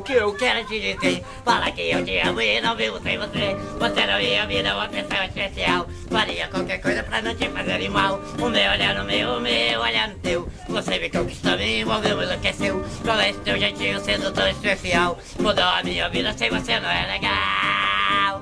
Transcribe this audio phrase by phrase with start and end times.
[0.00, 1.24] que, eu quero te dizer?
[1.44, 3.56] Fala que eu te amo e não vivo sem você.
[3.78, 5.86] Você não ia me dar uma atenção especial.
[6.10, 8.20] Faria qualquer coisa pra não te fazer mal.
[8.38, 10.48] O meu olhar no meu, o meu olhar no teu.
[10.68, 12.84] Você me conquistou, me envolveu, me enlouqueceu.
[13.04, 15.18] Com esse teu jeitinho sendo tão especial.
[15.38, 18.40] Mudou a minha vida, sem você não é legal.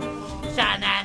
[0.54, 0.97] Xanana,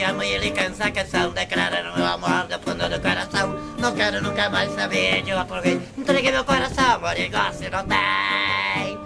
[0.00, 3.00] isso eu te amo e ele cansa a canção Declarando meu amor do fundo do
[3.00, 3.54] coração.
[3.78, 7.70] Não quero nunca mais saber de uma por vez Entreguei meu coração, amor, e gosto
[7.70, 8.98] não tem.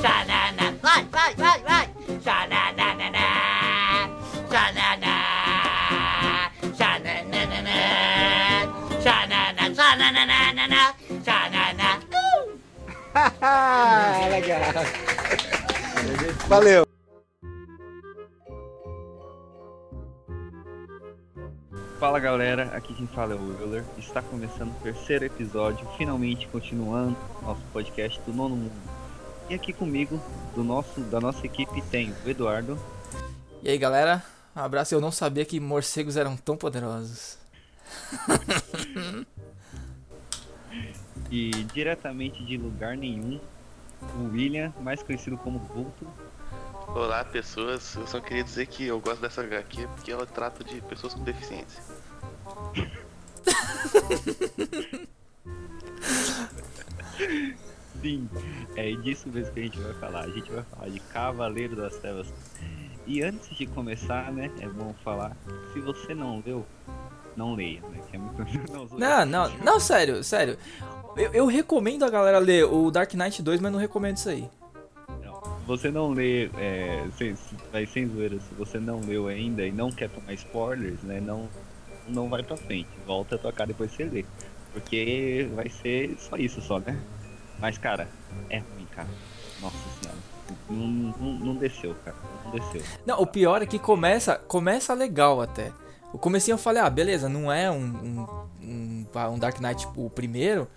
[0.00, 1.88] Xanana, vai, vai, vai, vai.
[2.24, 2.96] Xanana,
[4.50, 5.10] xanana
[6.76, 7.34] Xanana,
[9.02, 12.00] xanana, xanana, xanana
[13.12, 14.30] Uh!
[14.30, 14.60] Legal.
[16.48, 16.99] Valeu.
[22.00, 23.84] Fala galera, aqui quem fala é o Willer.
[23.98, 28.72] Está começando o terceiro episódio, finalmente continuando nosso podcast do Nono Mundo.
[29.50, 30.18] E aqui comigo,
[30.54, 32.78] do nosso, da nossa equipe, tem o Eduardo.
[33.62, 34.24] E aí galera,
[34.56, 34.94] um abraço.
[34.94, 37.36] Eu não sabia que morcegos eram tão poderosos.
[41.30, 43.38] e diretamente de lugar nenhum,
[44.16, 46.06] o William, mais conhecido como Vulto.
[46.94, 50.80] Olá pessoas, eu só queria dizer que eu gosto dessa HQ porque ela trata de
[50.80, 51.80] pessoas com deficiência.
[58.00, 58.26] Sim,
[58.76, 60.20] é disso mesmo que a gente vai falar.
[60.20, 62.32] A gente vai falar de Cavaleiro das Trevas.
[63.06, 65.36] E antes de começar, né, é bom falar,
[65.72, 66.64] se você não leu,
[67.36, 68.00] não leia, né?
[68.10, 68.42] Que é muito...
[68.72, 70.56] não, não, não, não, sério, sério.
[71.16, 74.48] Eu, eu recomendo a galera ler o Dark Knight 2, mas não recomendo isso aí
[75.76, 77.36] você não lê, é, sem,
[77.70, 81.48] vai sem zoeira, se você não leu ainda e não quer tomar spoilers, né, não,
[82.08, 84.24] não vai pra frente, volta a tocar depois você lê.
[84.72, 87.00] Porque vai ser só isso só, né?
[87.58, 88.08] Mas cara,
[88.48, 89.08] é ruim, cara.
[89.60, 90.18] Nossa senhora.
[90.68, 92.16] Não, não, não desceu, cara.
[92.44, 92.82] Não desceu.
[93.04, 95.72] Não, o pior é que começa, começa legal até.
[96.12, 98.26] O comecinho eu falei, ah, beleza, não é um,
[98.62, 100.68] um, um, Dark Knight tipo, o primeiro,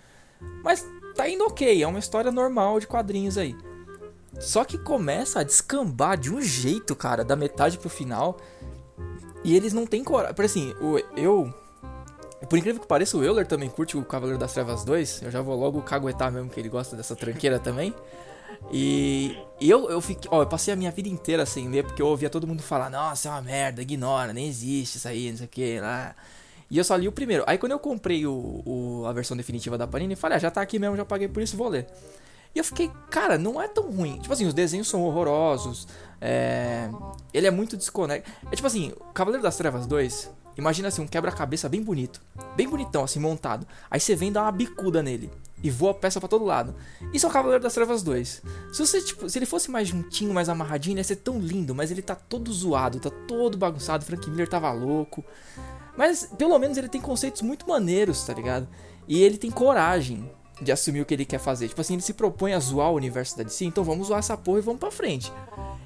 [0.62, 0.86] mas
[1.16, 3.56] tá indo ok, é uma história normal de quadrinhos aí.
[4.38, 8.38] Só que começa a descambar de um jeito, cara, da metade pro final.
[9.44, 10.34] E eles não têm coragem.
[10.34, 10.74] Por assim,
[11.16, 11.52] eu.
[12.48, 15.22] Por incrível que pareça, o Euler também curte o Cavaleiro das Trevas 2.
[15.22, 17.94] Eu já vou logo caguetar mesmo, que ele gosta dessa tranqueira também.
[18.72, 20.30] E, e eu, eu fiquei.
[20.32, 22.90] Ó, eu passei a minha vida inteira sem ler, porque eu ouvia todo mundo falar:
[22.90, 26.14] Nossa, é uma merda, ignora, nem existe isso aí, não sei o que lá.
[26.70, 27.44] E eu só li o primeiro.
[27.46, 30.62] Aí quando eu comprei o, o, a versão definitiva da Panini, falei: ah, já tá
[30.62, 31.86] aqui mesmo, já paguei por isso, vou ler.
[32.54, 34.18] E eu fiquei, cara, não é tão ruim.
[34.20, 35.88] Tipo assim, os desenhos são horrorosos.
[36.26, 36.88] É...
[37.34, 38.34] Ele é muito desconectado.
[38.50, 40.30] É tipo assim, Cavaleiro das Trevas 2.
[40.56, 42.22] Imagina assim, um quebra-cabeça bem bonito.
[42.56, 43.66] Bem bonitão, assim, montado.
[43.90, 45.30] Aí você vem dar uma bicuda nele.
[45.62, 46.74] E voa a peça para todo lado.
[47.12, 48.42] Isso é o Cavaleiro das Trevas 2.
[48.72, 51.74] Se você, tipo, se ele fosse mais juntinho, mais amarradinho, ia ser tão lindo.
[51.74, 54.04] Mas ele tá todo zoado, tá todo bagunçado.
[54.04, 55.22] Frank Miller tava louco.
[55.96, 58.66] Mas pelo menos ele tem conceitos muito maneiros, tá ligado?
[59.06, 60.30] E ele tem coragem
[60.60, 61.68] de assumir o que ele quer fazer.
[61.68, 64.36] Tipo assim, ele se propõe a zoar o universo da DC, então vamos zoar essa
[64.36, 65.32] porra e vamos pra frente.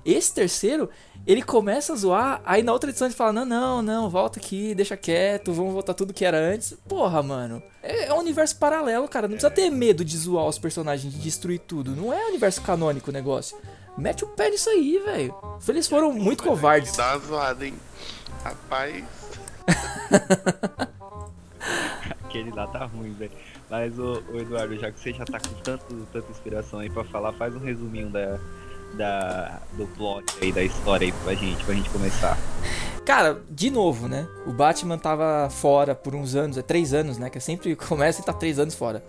[0.05, 0.89] Esse terceiro,
[1.27, 4.75] ele começa a zoar, aí na outra edição ele fala: Não, não, não, volta aqui,
[4.75, 6.75] deixa quieto, vamos voltar tudo que era antes.
[6.89, 7.63] Porra, mano.
[7.83, 9.29] É, é um universo paralelo, cara.
[9.29, 11.95] Não precisa ter medo de zoar os personagens, de destruir tudo.
[11.95, 13.59] Não é um universo canônico o negócio.
[13.97, 15.35] Mete o pé nisso aí, velho.
[15.67, 16.97] Eles foram muito covardes.
[16.97, 17.75] Dá uma zoada, hein?
[18.45, 19.05] Rapaz.
[22.25, 23.33] Aquele lá tá ruim, velho.
[23.71, 27.33] Mas, o, Eduardo, já que você já tá com tanto, tanta inspiração aí pra falar,
[27.35, 28.39] faz um resuminho da,
[28.95, 32.39] da, do plot aí, da história aí pra gente, pra gente começar.
[33.05, 34.29] Cara, de novo, né?
[34.47, 37.31] O Batman tava fora por uns anos, é três anos, né?
[37.31, 39.03] Que sempre começa e tá três anos fora.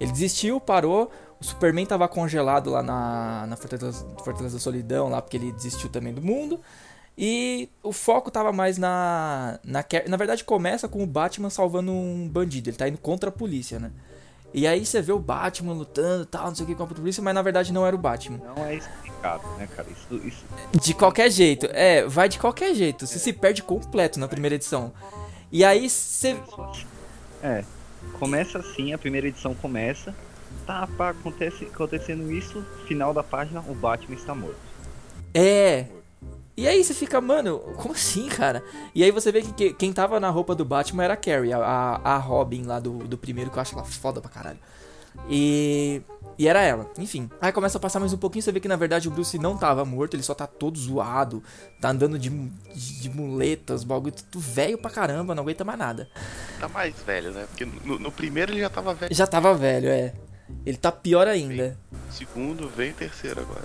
[0.00, 1.10] Ele desistiu, parou.
[1.40, 5.88] O Superman tava congelado lá na, na Fortaleza, Fortaleza da Solidão, lá porque ele desistiu
[5.88, 6.60] também do mundo.
[7.20, 9.84] E o foco tava mais na, na.
[10.06, 12.70] Na verdade, começa com o Batman salvando um bandido.
[12.70, 13.90] Ele tá indo contra a polícia, né?
[14.54, 17.22] E aí você vê o Batman lutando tal, não sei o que contra a polícia,
[17.22, 18.38] mas na verdade não era o Batman.
[18.38, 19.88] Não é explicado, né, cara?
[19.90, 20.44] Isso, isso...
[20.80, 21.66] De qualquer jeito.
[21.72, 23.04] É, vai de qualquer jeito.
[23.04, 23.18] Você é.
[23.18, 24.92] se perde completo na primeira edição.
[25.50, 26.36] E aí você.
[27.42, 27.64] É.
[28.12, 30.14] Começa assim, a primeira edição começa.
[30.64, 34.56] Tá, pá, acontece, acontecendo isso, final da página, o Batman está morto.
[35.34, 35.86] É.
[36.58, 38.64] E aí você fica, mano, como assim, cara?
[38.92, 41.60] E aí você vê que quem tava na roupa do Batman era a Carrie, a,
[42.02, 44.58] a Robin lá do, do primeiro, que eu acho ela foda pra caralho.
[45.30, 46.02] E.
[46.36, 47.30] E era ela, enfim.
[47.40, 49.56] Aí começa a passar mais um pouquinho, você vê que na verdade o Bruce não
[49.56, 51.42] tava morto, ele só tá todo zoado,
[51.80, 56.08] tá andando de, de, de muletas, bagulho tudo velho pra caramba, não aguenta mais nada.
[56.58, 57.46] Tá mais velho, né?
[57.48, 59.14] Porque no, no primeiro ele já tava velho.
[59.14, 60.12] Já tava velho, é.
[60.64, 61.78] Ele tá pior ainda.
[61.92, 63.64] No segundo, o terceiro agora.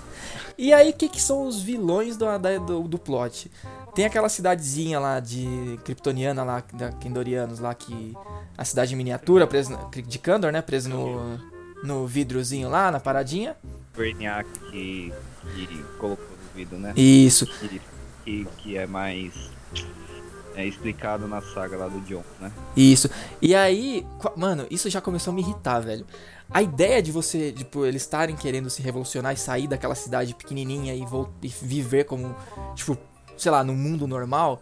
[0.56, 3.50] E aí, o que, que são os vilões do, da- do, do plot?
[3.94, 8.14] Tem aquela cidadezinha lá de Kryptoniana lá, da Kendorianos lá, que.
[8.56, 10.62] A cidade miniatura, presa na- de Kandor, né?
[10.62, 11.40] Preso no,
[11.82, 13.56] no vidrozinho lá, na paradinha.
[13.96, 15.12] Brainiac que,
[15.54, 16.92] que colocou no vídeo, né?
[16.96, 17.46] Isso.
[17.46, 17.80] Que,
[18.24, 19.32] que, que é mais
[20.56, 22.52] é explicado na saga lá do John, né?
[22.76, 23.10] Isso.
[23.42, 26.06] E aí, mano, isso já começou a me irritar, velho.
[26.50, 30.94] A ideia de você, tipo, eles estarem querendo se revolucionar e sair daquela cidade pequenininha
[30.94, 31.04] e,
[31.42, 32.34] e viver como,
[32.74, 32.96] tipo,
[33.36, 34.60] sei lá, num mundo normal,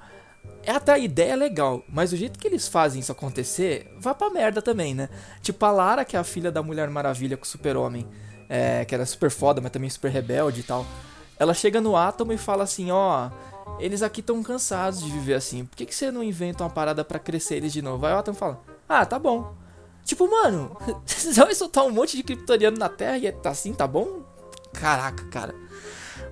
[0.65, 4.31] é até a ideia legal, mas o jeito que eles fazem isso acontecer, vai pra
[4.31, 5.09] merda também, né?
[5.41, 8.07] Tipo, a Lara, que é a filha da Mulher Maravilha com o Super-Homem,
[8.49, 10.87] é, que era super foda, mas também super rebelde e tal.
[11.39, 13.31] Ela chega no Átomo e fala assim, ó,
[13.81, 15.65] eles aqui estão cansados de viver assim.
[15.65, 18.07] Por que, que você não inventa uma parada pra crescer eles de novo?
[18.07, 19.55] Aí o Átomo fala, ah, tá bom.
[20.05, 20.77] Tipo, mano,
[21.07, 24.23] você vai soltar um monte de kryptoniano na Terra e é assim, tá bom?
[24.73, 25.55] Caraca, cara.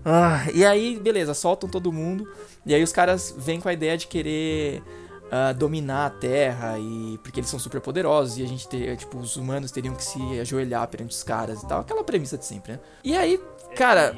[0.05, 2.28] Ah, e aí, beleza, soltam todo mundo.
[2.64, 4.82] E aí os caras vêm com a ideia de querer
[5.31, 9.19] ah, dominar a Terra e porque eles são super poderosos e a gente ter, tipo,
[9.19, 12.73] os humanos teriam que se ajoelhar perante os caras e tal, aquela premissa de sempre,
[12.73, 12.81] né?
[13.05, 13.40] E aí,
[13.76, 14.16] cara,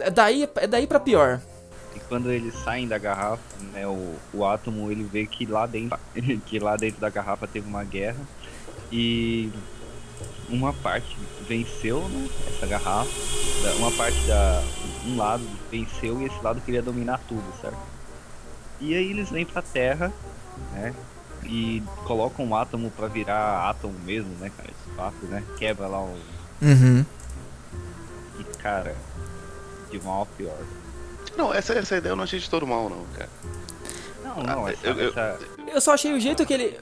[0.00, 1.40] é daí é daí para pior.
[1.94, 5.98] E quando eles saem da garrafa, né, o, o átomo ele vê que lá dentro
[6.46, 8.20] que lá dentro da garrafa teve uma guerra
[8.92, 9.50] e
[10.48, 11.16] uma parte
[11.48, 13.10] venceu né, essa garrafa,
[13.78, 14.62] uma parte da
[15.06, 17.78] um lado venceu e esse lado queria dominar tudo, certo?
[18.80, 20.12] E aí eles vêm pra Terra,
[20.72, 20.94] né?
[21.44, 24.68] E colocam o átomo pra virar átomo mesmo, né, cara?
[24.70, 25.42] Esse papo, né?
[25.58, 26.18] Quebra lá o.
[26.62, 27.04] Uhum.
[28.38, 28.94] E cara,
[29.90, 30.58] de mal a pior.
[31.36, 33.28] Não, essa, essa ideia eu não achei de todo mal, não, cara.
[34.24, 36.78] Não, não, Ah, essa, eu- eu- essa- Eu só achei o jeito que ele.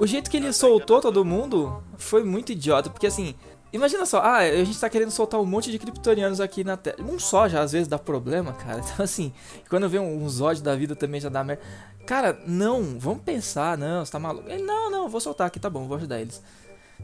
[0.00, 3.34] O jeito que ele soltou todo mundo foi muito idiota, porque assim,
[3.70, 6.96] imagina só, ah, a gente tá querendo soltar um monte de kryptonianos aqui na Terra.
[7.00, 8.80] Um só já às vezes dá problema, cara.
[8.94, 9.30] Então assim,
[9.68, 11.62] quando vê um, um Zod da vida também já dá merda.
[12.06, 14.48] Cara, não, vamos pensar, não, você tá maluco.
[14.48, 16.42] Ele, não, não, vou soltar aqui, tá bom, vou ajudar eles.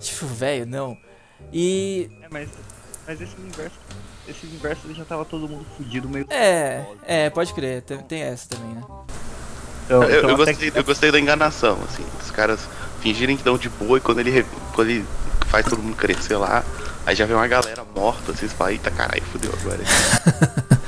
[0.01, 0.97] Tipo, velho, não.
[1.53, 2.09] E.
[2.23, 2.49] É, mas,
[3.07, 3.77] mas esse universo.
[4.27, 6.27] Esse universo ele já tava todo mundo fudido meio.
[6.31, 8.83] É, é, pode crer, tem, tem essa também, né?
[9.85, 12.67] Então, Eu, então eu gostei, que- eu gostei da enganação, assim, os caras
[13.01, 14.45] fingirem que dão de boa e quando ele,
[14.75, 15.05] quando ele
[15.47, 16.65] faz todo mundo crescer lá,
[17.05, 19.81] aí já vem uma galera morta, assim, você fala, eita caralho, fudeu agora.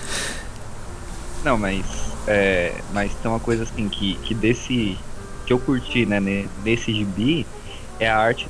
[1.44, 1.84] Não, mas.
[2.26, 4.98] É, mas tem uma coisa assim que, que desse.
[5.46, 6.20] Que eu curti, né,
[6.62, 7.46] desse gibi
[7.98, 8.46] é a arte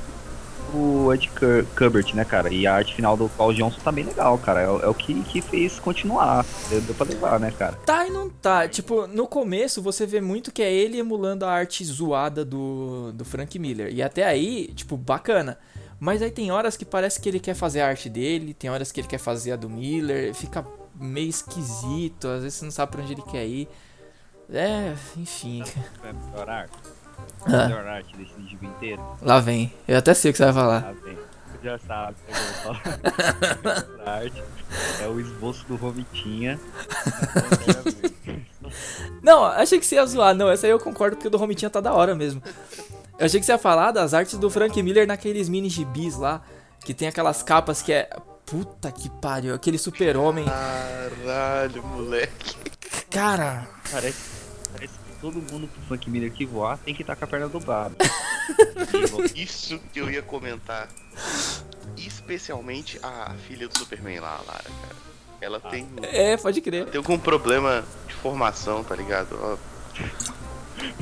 [0.69, 2.53] do Ed Cur- né, cara?
[2.53, 4.61] E a arte final do Paul Johnson tá bem legal, cara.
[4.61, 6.45] É, o- é o que, que fez continuar.
[6.69, 7.73] Deu, deu pra levar, né, cara?
[7.85, 8.67] Tá e não tá.
[8.67, 13.25] Tipo, no começo você vê muito que é ele emulando a arte zoada do, do
[13.25, 13.93] Frank Miller.
[13.93, 15.57] E até aí, tipo, bacana.
[15.99, 18.89] Mas aí tem horas que parece que ele quer fazer a arte dele, tem horas
[18.91, 22.91] que ele quer fazer a do Miller, fica meio esquisito, às vezes você não sabe
[22.93, 23.67] pra onde ele quer ir.
[24.51, 25.61] É, enfim.
[26.03, 26.73] É a melhor arte.
[26.98, 26.98] A
[27.45, 29.01] Ah, melhor arte desse gibi inteiro.
[29.21, 29.73] lá vem.
[29.87, 30.89] Eu até sei o que você vai falar.
[30.89, 31.17] Ah, bem.
[31.51, 32.81] Você já sabe, eu vou falar.
[32.85, 34.43] A melhor arte
[35.01, 36.59] é o esboço do Romitinha.
[39.21, 40.33] Não, achei que você ia zoar.
[40.35, 42.41] Não, essa aí eu concordo porque o do Romitinha tá da hora mesmo.
[43.17, 46.41] Eu achei que você ia falar das artes do Frank Miller naqueles mini gibis lá.
[46.85, 48.09] Que tem aquelas capas que é.
[48.45, 49.53] Puta que pariu.
[49.53, 50.45] Aquele super-homem.
[50.45, 52.55] Caralho, moleque.
[53.11, 53.67] Cara.
[53.91, 54.38] Parece, parece que
[55.21, 57.95] todo mundo pro Frank Miller que voar tem que estar com a perna dobrada.
[59.35, 60.87] Isso que eu ia comentar.
[61.97, 64.95] Especialmente a filha do Superman lá, a Lara, cara.
[65.41, 66.85] Ela tem, É, pode crer.
[66.87, 69.37] tem algum problema de formação, tá ligado?
[69.41, 69.57] Ó,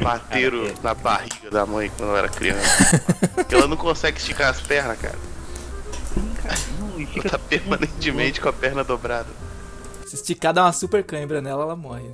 [0.02, 0.76] bateram Cara, é.
[0.84, 3.04] na barriga da mãe quando ela era criança.
[3.52, 5.18] Ela não consegue esticar as pernas, cara.
[6.80, 9.30] Não, e Ela fica tá permanentemente com a perna dobrada.
[10.06, 12.10] Se esticar dar uma super cãibra nela, ela morre.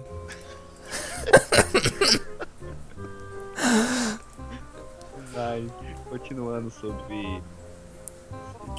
[5.33, 5.71] Mas,
[6.09, 7.41] continuando sobre.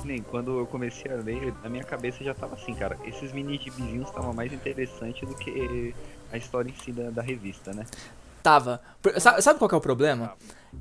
[0.01, 2.97] Que nem quando eu comecei a ler, na minha cabeça já tava assim, cara.
[3.05, 5.95] Esses mini gibizinhos estavam mais interessantes do que
[6.33, 7.85] a história em si da, da revista, né?
[8.43, 8.81] Tava.
[9.03, 10.33] Por- sa- Sabe qual é o problema?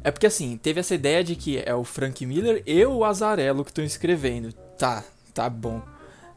[0.03, 3.63] É porque assim, teve essa ideia de que é o Frank Miller e o Azarello
[3.63, 4.51] que estão escrevendo.
[4.77, 5.03] Tá,
[5.33, 5.81] tá bom.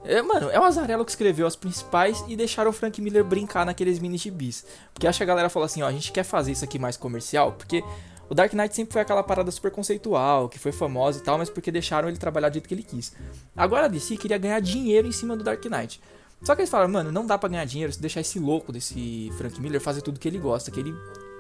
[0.09, 3.67] É, mano, é o Azarello que escreveu as principais e deixaram o Frank Miller brincar
[3.67, 4.65] naqueles mini gibis.
[4.95, 6.97] Porque acho que a galera falou assim, ó, a gente quer fazer isso aqui mais
[6.97, 7.83] comercial, porque
[8.29, 11.49] O Dark Knight sempre foi aquela parada super conceitual, que foi famosa e tal, mas
[11.49, 13.13] porque deixaram ele trabalhar do jeito que ele quis.
[13.57, 16.01] Agora a DC queria ganhar dinheiro em cima do Dark Knight.
[16.43, 19.31] Só que eles falaram, mano, não dá pra ganhar dinheiro se deixar esse louco desse
[19.39, 20.95] Frank Miller fazer tudo que ele gosta, que ele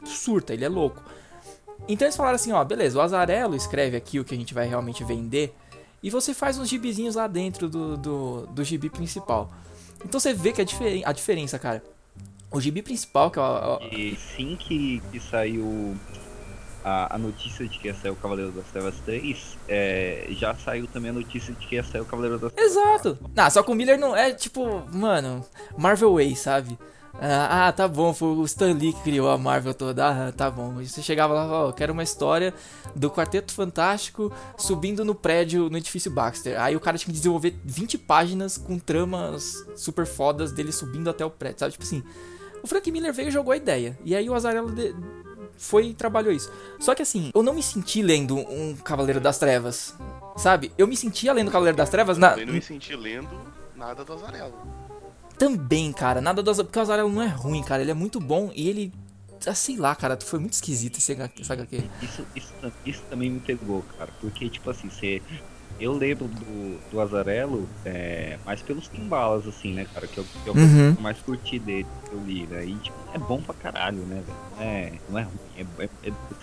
[0.04, 1.02] surta, ele é louco.
[1.88, 4.66] Então eles falaram assim, ó, beleza, o Azarello escreve aqui o que a gente vai
[4.66, 5.54] realmente vender,
[6.02, 9.50] e você faz uns gibizinhos lá dentro do, do, do gibi principal.
[10.04, 11.82] Então você vê que a, diferen a diferença, cara.
[12.50, 13.78] O gibi principal, que é o.
[13.90, 15.96] E sim que, que saiu
[16.84, 20.86] a, a notícia de que ia sair o Cavaleiro das Trevas 3, é, já saiu
[20.86, 23.18] também a notícia de que ia sair o Cavaleiro das Trevas Exato!
[23.34, 25.44] Não, só que o Miller não é tipo, mano,
[25.76, 26.78] Marvel Way, sabe?
[27.20, 30.06] Ah, ah, tá bom, foi o Stan Lee que criou a Marvel toda.
[30.06, 30.80] Ah, tá bom.
[30.80, 32.52] E você chegava lá, ó, oh, quero uma história
[32.94, 36.60] do Quarteto Fantástico subindo no prédio, no edifício Baxter.
[36.60, 41.24] Aí o cara tinha que desenvolver 20 páginas com tramas super fodas dele subindo até
[41.24, 41.72] o prédio, sabe?
[41.72, 42.02] Tipo assim,
[42.62, 43.98] o Frank Miller veio e jogou a ideia.
[44.04, 44.94] E aí o Azarello de...
[45.56, 46.52] foi e trabalhou isso.
[46.78, 49.94] Só que assim, eu não me senti lendo um Cavaleiro das Trevas,
[50.36, 50.70] sabe?
[50.76, 52.36] Eu me sentia lendo Cavaleiro das Trevas na...
[52.36, 53.40] Eu não me senti lendo
[53.74, 54.85] nada do Azarello.
[55.38, 56.66] Também, cara, nada do Azarello.
[56.66, 57.82] Porque o Azarello não é ruim, cara.
[57.82, 58.92] Ele é muito bom e ele.
[59.46, 61.44] Ah, sei lá, cara, foi muito esquisito esse HQ.
[62.02, 62.52] Isso, isso,
[62.84, 64.10] isso também me pegou, cara.
[64.20, 65.22] Porque, tipo assim, você.
[65.78, 70.06] Eu lembro do, do Azarello é, mais pelos timbalas, assim, né, cara?
[70.06, 70.96] Que eu, que eu Uhum.
[71.00, 72.64] mais curti dele, que eu li, né?
[72.64, 74.38] E, tipo, é bom pra caralho, né, velho?
[74.56, 75.36] Não é, não é ruim.
[75.58, 75.88] É, é,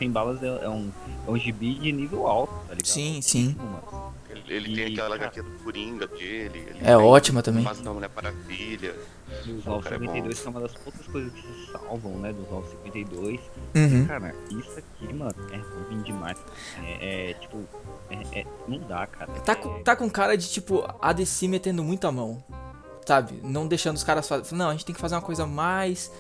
[0.06, 0.92] é, Balas é, é um,
[1.28, 2.86] é um gibi de nível alto, tá ligado?
[2.86, 3.56] Sim, sim.
[3.58, 4.14] Mano.
[4.30, 6.66] Ele, ele E, tem aquela cara- HQ do Coringa dele.
[6.68, 7.64] ele É ótima também.
[7.64, 8.96] Mas da Mulher Maravilha.
[9.46, 10.06] E os Novos cara, é bom.
[10.08, 12.34] 52 são uma das poucas coisas que se salvam, né?
[12.34, 13.40] Dos Novos 52.
[13.76, 14.06] Uhum.
[14.06, 16.38] Cara, isso aqui, mano, é ruim demais.
[16.84, 17.64] É, é, tipo,
[18.32, 19.32] é, é- não dá, cara.
[19.42, 22.44] Tá, com- tá com cara de, tipo, a DC metendo muita mão.
[23.06, 23.40] Sabe?
[23.44, 24.56] Não deixando os caras fazer.
[24.56, 26.12] Não, a gente tem que fazer uma coisa mais.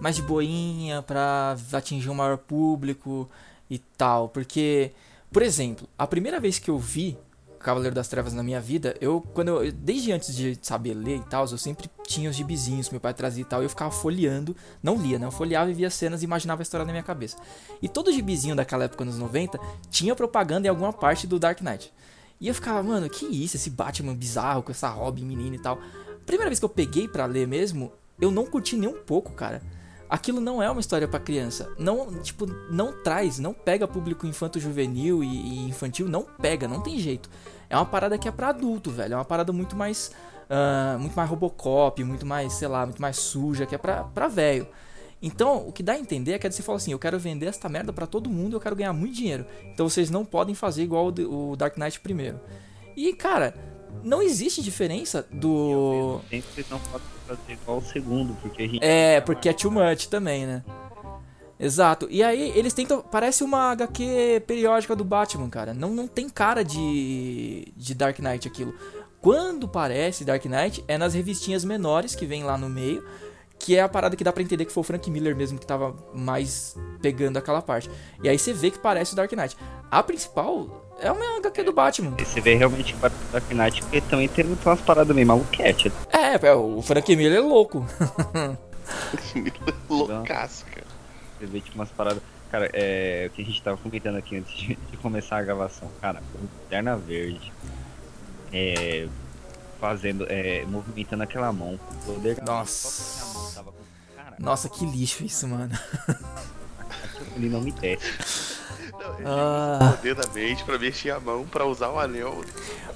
[0.00, 3.28] Mais de boinha pra atingir um maior público
[3.68, 4.28] e tal.
[4.30, 4.92] Porque,
[5.30, 7.18] por exemplo, a primeira vez que eu vi
[7.60, 11.24] Cavaleiro das Trevas na minha vida, eu, quando eu, desde antes de saber ler e
[11.24, 13.90] tal, eu sempre tinha os gibizinhos que meu pai trazia e tal, e eu ficava
[13.90, 15.26] folheando, não lia, né?
[15.26, 17.36] Eu folheava e via cenas e imaginava a história na minha cabeça.
[17.82, 21.92] E todo gibizinho daquela época, nos 90, tinha propaganda em alguma parte do Dark Knight.
[22.40, 25.78] E eu ficava, mano, que isso, esse Batman bizarro com essa Robin menina e tal.
[26.24, 29.60] Primeira vez que eu peguei pra ler mesmo, eu não curti nem um pouco, cara.
[30.10, 31.72] Aquilo não é uma história pra criança.
[31.78, 36.82] Não, tipo, não traz, não pega público infanto juvenil e, e infantil, não pega, não
[36.82, 37.30] tem jeito.
[37.68, 39.14] É uma parada que é pra adulto, velho.
[39.14, 40.10] É uma parada muito mais
[40.50, 44.26] ah, muito mais Robocop, muito mais, sei lá, muito mais suja, que é pra, pra
[44.26, 44.66] velho.
[45.22, 47.46] Então, o que dá a entender é que a DC falou assim: eu quero vender
[47.46, 49.46] essa merda pra todo mundo, eu quero ganhar muito dinheiro.
[49.66, 52.40] Então vocês não podem fazer igual o Dark Knight primeiro.
[52.96, 53.54] E, cara,
[54.02, 56.20] não existe diferença do.
[56.30, 58.84] Sempre não podem fazer igual o segundo, porque a gente.
[58.84, 60.64] É, porque é too much também, né?
[61.58, 62.08] Exato.
[62.10, 63.02] E aí eles tentam.
[63.02, 65.74] Parece uma HQ periódica do Batman, cara.
[65.74, 67.72] Não, não tem cara de.
[67.76, 68.74] de Dark Knight aquilo.
[69.20, 73.06] Quando parece Dark Knight, é nas revistinhas menores que vem lá no meio.
[73.58, 75.66] Que é a parada que dá pra entender que foi o Frank Miller mesmo que
[75.66, 77.90] tava mais pegando aquela parte.
[78.22, 79.54] E aí você vê que parece o Dark Knight.
[79.90, 82.14] A principal é uma HQ do Batman.
[82.18, 85.92] Você vê realmente pro Dark Knight, porque também tem umas paradas meio maluquete.
[86.12, 87.84] É, é, o Frank Miller é louco.
[89.88, 90.86] Loucaço, cara.
[91.38, 92.22] Você vê tipo umas paradas.
[92.50, 95.88] Cara, é o que a gente tava comentando aqui antes de, de começar a gravação.
[96.00, 97.52] Cara, Lanterna Verde.
[98.52, 99.08] É.
[99.80, 100.26] Fazendo.
[100.28, 101.74] É, movimentando aquela mão.
[101.74, 103.24] o poder da Nossa.
[103.38, 103.80] mão tava com-
[104.16, 105.70] Cara, Nossa, que lixo isso, mano.
[107.36, 108.59] ali não me desce.
[109.24, 109.94] Ah.
[109.96, 112.42] poder da mente pra mexer a mão pra usar o anel.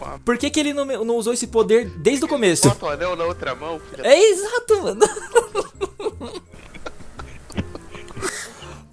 [0.01, 2.69] a- Por que, que ele não, não usou esse poder desde o começo?
[2.69, 5.01] Bota o anel na outra mão, filha É exato, mano.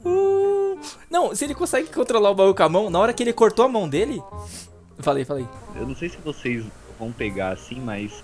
[0.04, 3.34] Uh, Não, se ele consegue controlar o baú com a mão, na hora que ele
[3.34, 4.22] cortou a mão dele.
[5.00, 5.46] Falei, falei.
[5.76, 6.64] Eu não sei se vocês
[6.98, 8.24] vão pegar assim, mas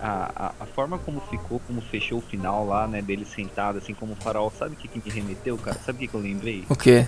[0.00, 3.92] a, a, a forma como ficou, como fechou o final lá, né, dele sentado, assim
[3.94, 5.78] como o farol, sabe o que, que me remeteu, cara?
[5.84, 6.64] Sabe o que, que eu lembrei?
[6.68, 7.06] O quê?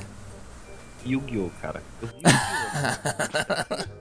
[1.07, 1.83] Yu-Gi-Oh, cara.
[2.03, 4.01] Eu vi Yu-Gi-Oh!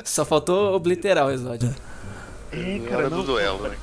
[0.04, 1.74] Só faltou obliterar o episódio.
[2.50, 3.76] É, cara, hora não, do duelo, né?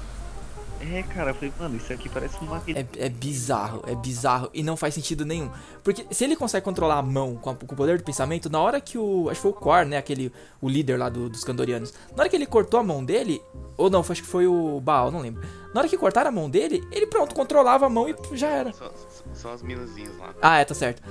[0.82, 4.64] É, cara, eu falei, mano, isso aqui parece uma É, é bizarro, é bizarro e
[4.64, 5.50] não faz sentido nenhum.
[5.84, 8.60] Porque se ele consegue controlar a mão com, a- com o poder do pensamento, na
[8.60, 9.30] hora que o.
[9.30, 9.98] Acho que foi o Quar, né?
[9.98, 10.34] Aquele.
[10.60, 11.94] O líder lá do- dos Kandorianos.
[12.16, 13.40] Na hora que ele cortou a mão dele.
[13.78, 15.48] Ou não, foi- acho que foi o Baal, não lembro.
[15.74, 18.74] Na hora que cortaram a mão dele, ele pronto, controlava a mão e já era.
[18.74, 18.92] São,
[19.34, 20.34] são as minazinhas lá.
[20.42, 21.02] Ah, é, tá certo.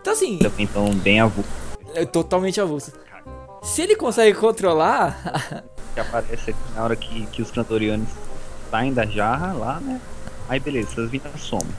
[0.00, 1.60] Então assim, então bem avulso
[1.94, 2.92] é totalmente avulso.
[3.62, 5.62] Se ele consegue controlar.
[5.94, 8.08] que aparece aqui na hora que, que os cantorianos
[8.70, 10.00] saem da jarra lá, né?
[10.48, 11.74] Aí beleza, essas vidas somem.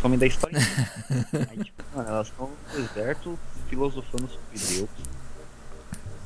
[0.00, 0.58] somem da história.
[1.50, 4.90] Aí, tipo, mano, elas estão no deserto filosofando sobre Deus.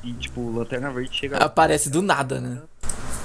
[0.03, 1.45] E, tipo, Lanterna Verde chega lá.
[1.45, 2.61] Aparece do nada, né?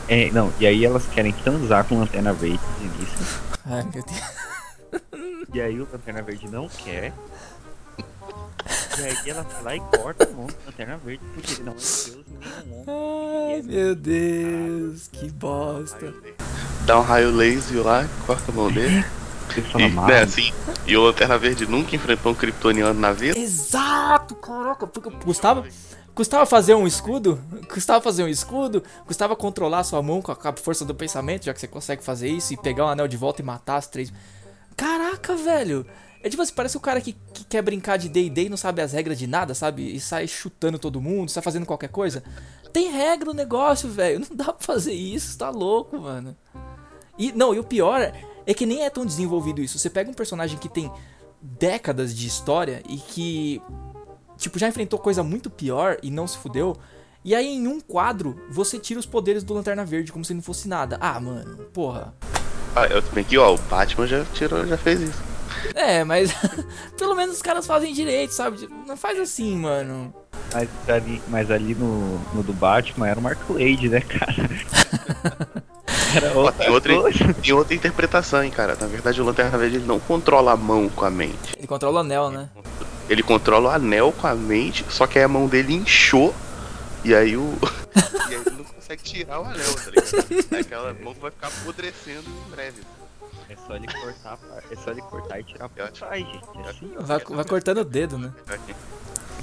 [0.08, 3.40] É, não, e aí elas querem transar com Lanterna Verde no início.
[3.64, 5.26] Ai, meu Deus.
[5.52, 7.12] E aí o Lanterna Verde não quer.
[8.98, 11.72] E aí ela vai lá e corta o nome do Lanterna Verde porque ele não
[11.72, 13.54] é um deus nem um homem.
[13.54, 15.08] Ai, meu Deus.
[15.08, 16.14] Que bosta.
[16.86, 19.04] Dá um raio laser lá, corta a mão dele.
[19.56, 20.52] Ele fala E, né, assim,
[20.86, 23.38] e o Lanterna Verde nunca enfrentou um kryptoniano na vida.
[23.38, 24.86] Exato, caraca.
[24.86, 25.64] Porque custava,
[26.14, 27.40] custava fazer um escudo?
[27.68, 28.82] Custava fazer um escudo?
[29.06, 32.28] Custava controlar sua mão com a, a força do pensamento, já que você consegue fazer
[32.28, 34.12] isso e pegar o anel de volta e matar as três.
[34.76, 35.86] Caraca, velho.
[36.26, 38.83] É tipo assim, parece o cara que, que quer brincar de D&D e não sabe
[38.83, 39.95] as regras de nada, sabe?
[39.95, 42.21] E sai chutando todo mundo, sai fazendo qualquer coisa.
[42.73, 44.18] Tem regra no negócio, velho.
[44.28, 46.37] Não dá pra fazer isso, tá louco, mano.
[47.16, 48.12] E não, e o pior
[48.45, 49.78] é que nem é tão desenvolvido isso.
[49.78, 50.90] Você pega um personagem que tem
[51.40, 53.62] décadas de história e que
[54.37, 56.76] tipo já enfrentou coisa muito pior e não se fudeu.
[57.25, 60.42] E aí em um quadro você tira os poderes do Lanterna Verde como se não
[60.42, 60.99] fosse nada.
[61.00, 62.12] Ah, mano, porra.
[62.75, 65.35] Ah, eu também aqui, ó, o Batman já tirou, já fez isso.
[65.75, 66.32] É, mas
[66.96, 68.68] pelo menos os caras fazem direito, sabe?
[68.86, 70.14] Não faz assim, mano.
[70.52, 75.66] Mas ali, mas ali no, no do Batman era o Mark Wade, né, cara?
[76.14, 78.76] Era Ó, tem, outra outra, tem outra interpretação, hein, cara.
[78.80, 81.54] Na verdade, o Lanterna Verde ele não controla a mão com a mente.
[81.56, 82.48] Ele controla o anel, né?
[83.08, 86.34] Ele controla o anel com a mente, só que aí a mão dele inchou
[87.04, 87.52] e aí o.
[88.30, 90.60] e aí ele não consegue tirar o anel, tá ligado?
[90.60, 92.80] Aquela mão vai ficar apodrecendo em breve.
[93.48, 96.44] É só ele cortar, a é só ele cortar e tirar por acho- trás, gente.
[96.64, 97.02] É assim, ó.
[97.02, 98.32] Vai, vai cortando o dedo, né?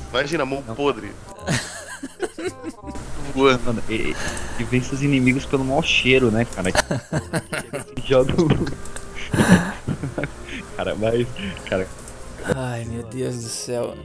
[0.09, 1.11] Imagina a mão podre.
[3.33, 3.63] Voando.
[3.65, 4.13] Mano, e,
[4.59, 6.69] e vence os inimigos pelo mau cheiro, né, cara?
[8.05, 8.47] Joga o-
[10.75, 11.27] Cara, mas.
[11.69, 11.87] Cara,
[12.55, 13.95] Ai, meu Deus do céu.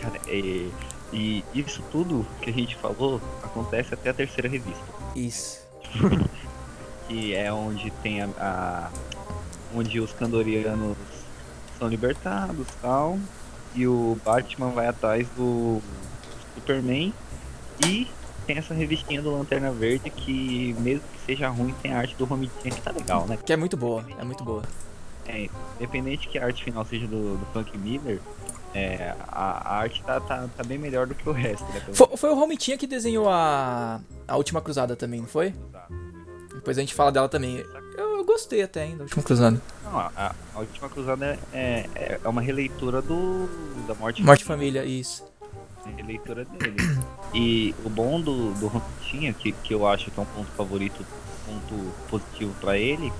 [0.00, 0.68] cara, é,
[1.12, 4.82] e isso tudo que a gente falou acontece até a terceira revista.
[5.14, 5.60] Isso.
[7.08, 8.28] Que é onde tem a.
[8.38, 8.90] a-
[9.74, 10.96] onde os Kandorianos
[11.78, 13.18] são libertados tal.
[13.74, 15.82] E o Batman vai atrás do
[16.54, 17.12] Superman.
[17.86, 18.08] E
[18.46, 22.24] tem essa revistinha do Lanterna Verde que, mesmo que seja ruim, tem a arte do
[22.24, 23.36] Romitinha que tá legal, né?
[23.44, 24.62] Que é muito boa, é muito boa.
[25.26, 28.20] É, independente que a arte final seja do, do Frank Miller,
[28.72, 31.82] é, a, a arte tá, tá, tá bem melhor do que o resto, né?
[31.92, 35.52] Foi, foi o Romitinha que desenhou a, a Última Cruzada também, não foi?
[36.66, 37.64] Depois a gente fala dela também.
[37.96, 39.62] Eu, eu gostei até ainda, a Última Cruzada.
[39.84, 43.48] Não, a, a- Última Cruzada é, é, é uma releitura do
[43.86, 45.22] da Morte, Morte de Família, isso.
[45.86, 46.76] É a releitura dele.
[47.32, 51.06] E o bom do, do Romitinha, que, que eu acho que é um ponto favorito,
[51.46, 53.12] ponto positivo pra ele,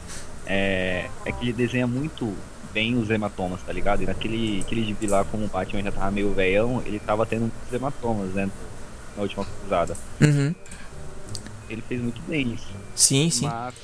[0.44, 2.34] é, é que ele desenha muito
[2.74, 4.02] bem os hematomas, tá ligado?
[4.02, 7.42] E naquele aquele gibi lá, como o Batman já tava meio veião, ele tava tendo
[7.42, 8.50] muitos hematomas, né?
[9.16, 9.96] Na última cruzada.
[10.20, 10.52] Uhum.
[11.68, 12.68] Ele fez muito bem isso.
[12.94, 13.46] Sim, sim.
[13.46, 13.74] Mas,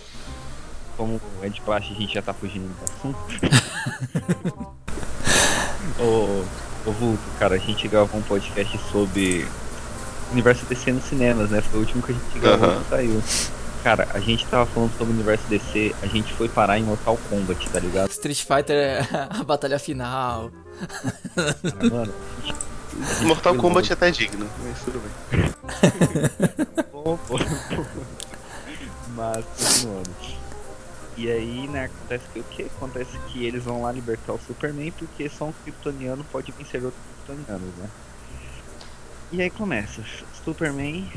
[0.97, 3.18] como é de praxe, a gente já tá fugindo do assunto.
[5.99, 6.45] ô,
[6.88, 9.47] ô Vulto, cara, a gente gravou um podcast sobre
[10.33, 11.61] universo DC nos cinemas, né?
[11.61, 12.83] Foi o último que a gente gravou Aham.
[12.83, 13.23] que saiu.
[13.83, 17.18] Cara, a gente tava falando sobre o universo DC, a gente foi parar em Mortal
[17.29, 18.11] Kombat, tá ligado?
[18.11, 20.53] Street Fighter é a batalha final.
[21.35, 22.14] Cara, mano,
[23.26, 26.87] Mortal Kombat é até digno, mas tudo bem.
[26.92, 27.38] bom, pô.
[29.14, 30.11] Mas, continuando.
[31.16, 32.62] E aí, né, acontece que o que?
[32.62, 37.02] Acontece que eles vão lá libertar o Superman porque só um kryptoniano pode vencer outros
[37.26, 37.88] kryptonianos, né?
[39.31, 40.02] E aí começa.
[40.44, 41.11] Superman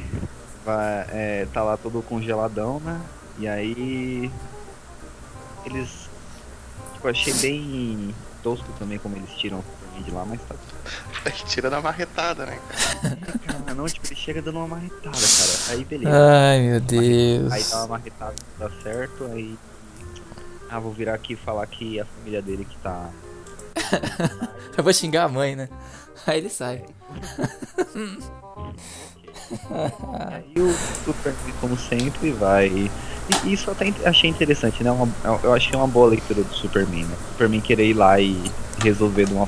[0.66, 3.02] vai, é, tá lá todo congeladão, né?
[3.38, 4.32] E aí
[5.66, 6.10] eles.
[6.94, 10.56] Tipo, achei bem tosco também como eles tiram o Superman de lá, mas tá
[11.28, 12.60] Aí tira da marretada, né?
[13.46, 15.52] Cara, não, tipo, ele chega dando uma marretada, cara.
[15.70, 16.12] Aí beleza.
[16.16, 17.70] Ai, meu Aí Deus.
[17.72, 19.58] dá uma marretada, dá certo, aí.
[20.70, 23.10] Ah, vou virar aqui e falar que é a família dele que tá.
[24.78, 25.68] Eu vou xingar a mãe, né?
[26.28, 26.84] Aí ele sai.
[30.32, 32.68] Aí o Superman, como sempre, vai.
[33.44, 34.92] E isso eu até achei interessante, né?
[34.92, 35.08] Uma-
[35.44, 37.16] eu acho que é uma boa leitura do Superman, né?
[37.32, 38.42] Superman querer ir lá e
[38.84, 39.48] resolver de uma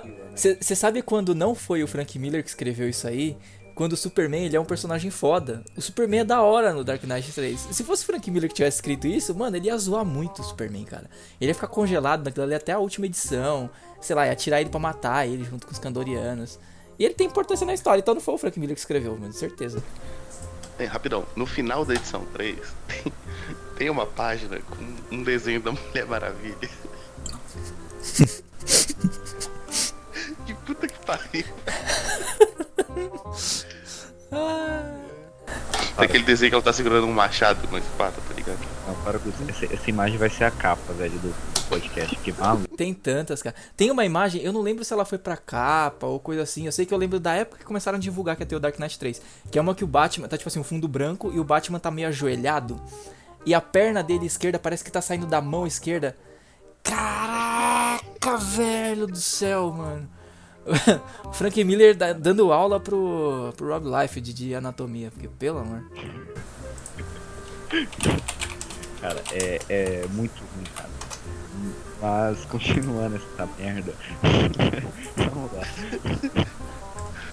[0.00, 0.22] tranquila, né?
[0.34, 3.36] Você sabe quando não foi o Frank Miller que escreveu isso aí?
[3.74, 5.64] Quando o Superman ele é um personagem foda.
[5.76, 7.68] O Superman é da hora no Dark Knight 3.
[7.70, 10.44] Se fosse o Frank Miller que tivesse escrito isso, mano, ele ia zoar muito o
[10.44, 11.08] Superman, cara.
[11.40, 13.70] Ele ia ficar congelado naquilo ali até a última edição.
[14.00, 16.58] Sei lá, ia tirar ele pra matar ele junto com os Kandorianos.
[16.98, 19.32] E ele tem importância na história, então não foi o Frank Miller que escreveu, mano,
[19.32, 19.82] certeza.
[20.76, 22.56] Tem, rapidão, no final da edição 3,
[22.88, 23.12] tem,
[23.76, 26.70] tem uma página com um desenho da Mulher Maravilha.
[31.30, 33.22] que puta que pariu.
[35.96, 38.58] Aquele desenho que ela tá segurando um machado numa espada, tá ligado?
[38.86, 39.44] Não, para com isso.
[39.48, 41.34] Essa, essa imagem vai ser a capa, velho, do
[41.68, 42.16] podcast.
[42.16, 42.76] Que maluco.
[42.76, 43.54] Tem tantas, cara.
[43.76, 46.66] Tem uma imagem, eu não lembro se ela foi pra capa ou coisa assim.
[46.66, 48.60] Eu sei que eu lembro da época que começaram a divulgar que ia ter o
[48.60, 49.20] Dark Knight 3.
[49.50, 51.78] Que é uma que o Batman tá tipo assim, um fundo branco e o Batman
[51.78, 52.80] tá meio ajoelhado.
[53.44, 56.16] E a perna dele esquerda parece que tá saindo da mão esquerda.
[56.82, 60.08] Caraca, velho do céu, mano.
[61.24, 65.10] O Frank Miller dando aula pro, pro Rob Life de, de anatomia.
[65.10, 65.82] Porque, pelo amor.
[69.00, 70.90] Cara, é, é muito ruim, cara.
[72.00, 73.94] Mas continuando essa merda.
[75.16, 75.62] Vamos lá.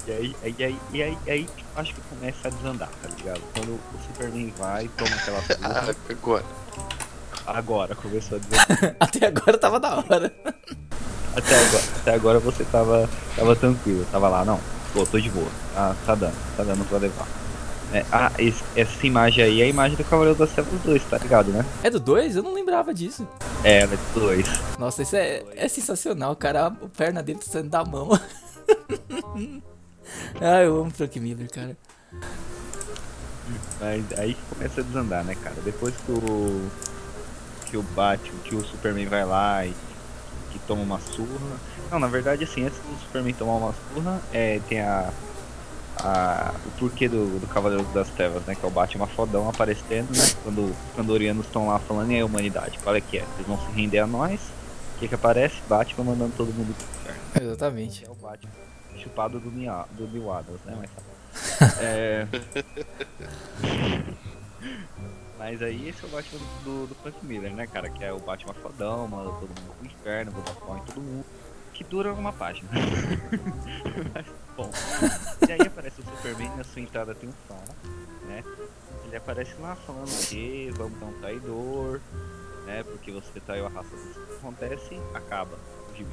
[0.07, 3.09] E aí, e aí, e aí, e aí tipo, acho que começa a desandar, tá
[3.15, 3.41] ligado?
[3.53, 6.45] Quando o Superman vai, toma aquela Ah, agora.
[7.57, 8.95] Agora começou a desandar.
[8.99, 10.33] Até agora tava da hora.
[11.35, 14.59] Até agora, até agora você tava, tava tranquilo, tava lá, não,
[14.93, 17.27] pô, tô de boa, tá, tá dando, tá dando pra levar.
[17.93, 21.17] É, ah, esse- essa imagem aí é a imagem do Cavaleiro das Trevas 2, tá
[21.19, 21.63] ligado, né?
[21.83, 22.35] É do 2?
[22.35, 23.27] Eu não lembrava disso.
[23.63, 24.47] É, é do 2.
[24.79, 26.67] Nossa, isso é, é sensacional, cara.
[26.67, 28.09] A perna dele tá saindo da mão.
[30.41, 31.77] ah, eu amo Frank Miller, cara.
[33.79, 35.55] Mas aí começa a desandar, né, cara?
[35.63, 36.69] Depois que o.
[37.69, 39.73] Que o Batman, que o Superman vai lá e
[40.51, 41.57] que toma uma surra.
[41.91, 45.11] Não, na verdade, assim, antes do Superman tomar uma surra, é, tem a.
[45.97, 48.55] a o porquê do, do Cavaleiro das Trevas, né?
[48.55, 50.25] Que é o Batman fodão aparecendo, né?
[50.43, 53.25] Quando os Kandorianos estão lá falando, e aí, humanidade, qual é que é?
[53.35, 54.39] Vocês vão se render a nós?
[54.95, 55.55] O que que aparece?
[55.69, 57.49] Batman mandando todo mundo pro inferno.
[57.49, 58.05] Exatamente.
[58.05, 58.51] É o Batman
[58.97, 60.75] chupado do Neil, do Neil Adams, né?
[60.77, 61.03] Mas tá.
[61.81, 62.27] É...
[65.39, 67.89] Mas aí esse é o Batman do, do Frank Miller, né, cara?
[67.89, 71.25] Que é o Batman fodão, manda todo mundo pro inferno, bota pau em todo mundo.
[71.73, 72.69] Que dura uma página.
[74.13, 74.25] Mas,
[74.57, 74.69] bom.
[75.47, 77.63] E aí aparece o Superman na sua entrada triunfal,
[78.27, 78.43] né?
[79.05, 82.01] Ele aparece lá falando que vamos dar um traidor,
[82.65, 82.83] né?
[82.83, 85.57] Porque você traiu a raça dos que acontece, acaba
[85.95, 86.11] gibi.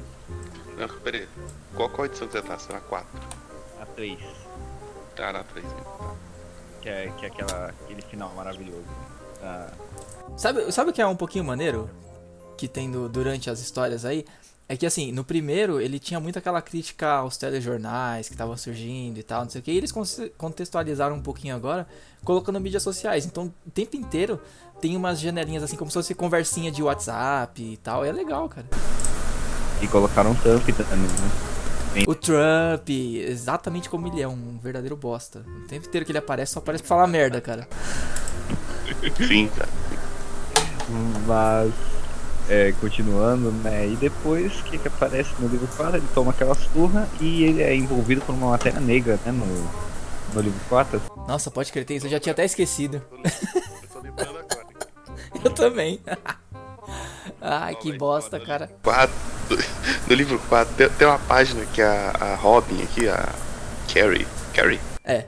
[0.77, 1.27] Não, peraí.
[1.75, 2.57] Qual, qual edição que você tá?
[2.57, 3.07] Você tá na 4?
[3.81, 4.19] A 3,
[5.17, 5.83] Tá na 3 mesmo.
[5.83, 6.15] Tá.
[6.81, 8.85] que é, que é aquela, aquele final maravilhoso.
[9.41, 9.67] Ah,
[10.35, 11.89] Sabe, sabe o que é um pouquinho maneiro?
[12.57, 14.25] Que tem do- durante as histórias aí?
[14.69, 19.17] É que assim, no primeiro ele tinha muito aquela crítica aos telejornais que estavam surgindo
[19.17, 19.71] e tal, não sei o que.
[19.71, 19.93] E eles
[20.37, 21.87] contextualizaram um pouquinho agora,
[22.23, 23.25] colocando mídias sociais.
[23.25, 24.39] Então, o tempo inteiro
[24.81, 28.05] tem umas janelinhas assim, como se fosse conversinha de WhatsApp e tal.
[28.05, 28.67] E é legal, cara.
[29.81, 32.03] e colocaram um Trump também, né?
[32.05, 35.43] O Trump, exatamente como ele é, um verdadeiro bosta.
[35.63, 37.67] O tempo inteiro que ele aparece, só aparece pra falar merda, cara.
[39.27, 39.69] Sim, cara.
[41.25, 41.73] Mas,
[42.49, 43.87] é, continuando, né?
[43.87, 45.97] E depois, o que, que aparece no livro 4?
[45.97, 49.31] Ele toma aquela surra e ele é envolvido por uma matéria negra, né?
[49.31, 49.45] No,
[50.33, 51.01] no livro 4.
[51.27, 53.01] Nossa, pode crer, tem isso, eu já tinha até esquecido.
[53.11, 54.67] Eu tô lembrando agora.
[55.43, 55.99] Eu também.
[57.41, 58.69] Ai, que bosta, cara.
[58.81, 59.13] 4,
[60.07, 63.29] no livro 4 tem, tem uma página que a, a Robin aqui, a
[63.93, 65.25] Carrie, Carrie, É.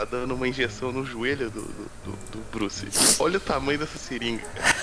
[0.00, 2.86] tá dando uma injeção no joelho do, do, do- do Bruce.
[3.18, 4.74] Olha o tamanho dessa seringa, cara.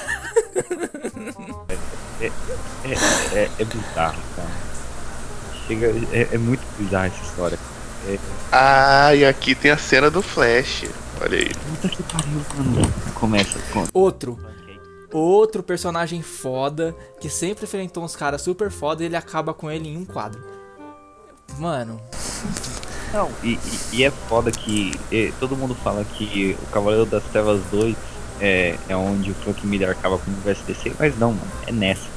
[2.19, 2.32] É,
[3.38, 4.49] é, é bizarro, cara.
[5.67, 7.60] Chega, é, é muito bizarra essa história.
[8.08, 8.17] É,
[8.51, 10.86] Ah, e aqui tem a cena do Flash.
[11.21, 11.49] Olha aí.
[11.53, 12.93] puta que pariu, mano.
[13.15, 13.86] Começa com.
[13.93, 14.39] Outro.
[15.12, 19.88] Outro personagem foda que sempre enfrentou uns caras super foda e ele acaba com ele
[19.89, 20.43] em um quadro.
[21.58, 21.99] Mano,
[23.13, 23.60] Não, e, e-
[23.98, 27.96] e é foda que eh, todo mundo fala que o Cavaleiro das Trevas 2
[28.39, 31.72] é, é onde o Frank Miller acaba com o universo DC, mas não, mano, é
[31.72, 32.08] nessa.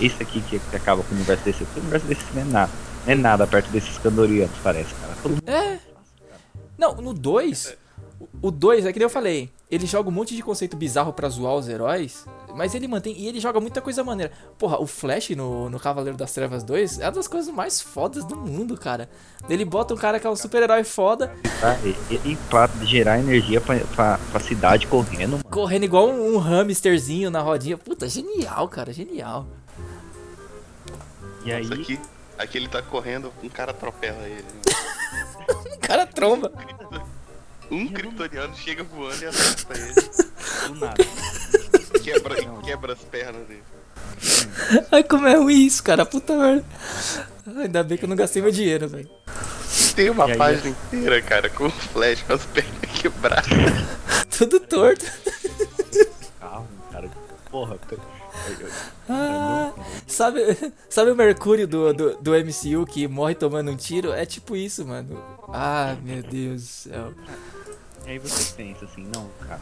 [0.00, 2.44] Esse aqui que, que acaba com o universo DC, porque o universo DC não é
[2.44, 2.72] nada.
[3.06, 5.12] Não é nada perto desses candorianos, parece, cara.
[5.22, 5.78] Todo mundo É.
[6.78, 7.76] Não, no 2,
[8.42, 11.28] o 2 é que nem eu falei, ele joga um monte de conceito bizarro pra
[11.28, 14.32] zoar os heróis, mas ele mantém e ele joga muita coisa maneira.
[14.58, 18.24] Porra, o Flash no, no Cavaleiro das Trevas 2 é uma das coisas mais fodas
[18.24, 19.08] do mundo, cara.
[19.48, 23.60] Ele bota um cara que é um super-herói foda, tá, e, e pra gerar energia
[23.60, 25.44] pra, pra, pra cidade correndo, mano.
[25.50, 27.76] correndo igual um, um hamsterzinho na rodinha.
[27.76, 29.46] Puta, genial, cara, genial.
[31.44, 32.00] E aí, aqui,
[32.38, 34.44] aqui ele tá correndo, um cara atropela ele.
[35.74, 36.52] O cara tromba.
[37.70, 39.94] Um kryptoniano chega voando e acerta ele.
[40.68, 41.04] do nada.
[42.02, 43.62] Quebra, quebra as pernas dele.
[44.92, 46.64] Ai, como é ruim isso, cara, puta merda.
[47.58, 49.08] Ainda bem que eu não gastei meu dinheiro, velho.
[49.94, 53.46] Tem uma aí, página inteira, cara, com o Flash com as pernas quebradas.
[54.36, 55.04] Tudo torto.
[56.40, 56.66] Calma.
[57.50, 57.78] porra.
[57.90, 57.98] eu-
[58.60, 58.68] eu-
[59.08, 59.72] Ah,
[60.06, 60.40] sabe,
[60.90, 64.12] sabe o Mercúrio do, do, do MCU que morre tomando um tiro?
[64.12, 65.22] É tipo isso, mano.
[65.48, 67.14] Ah, meu Deus do céu.
[68.06, 69.60] E aí você pensa assim, não, cara,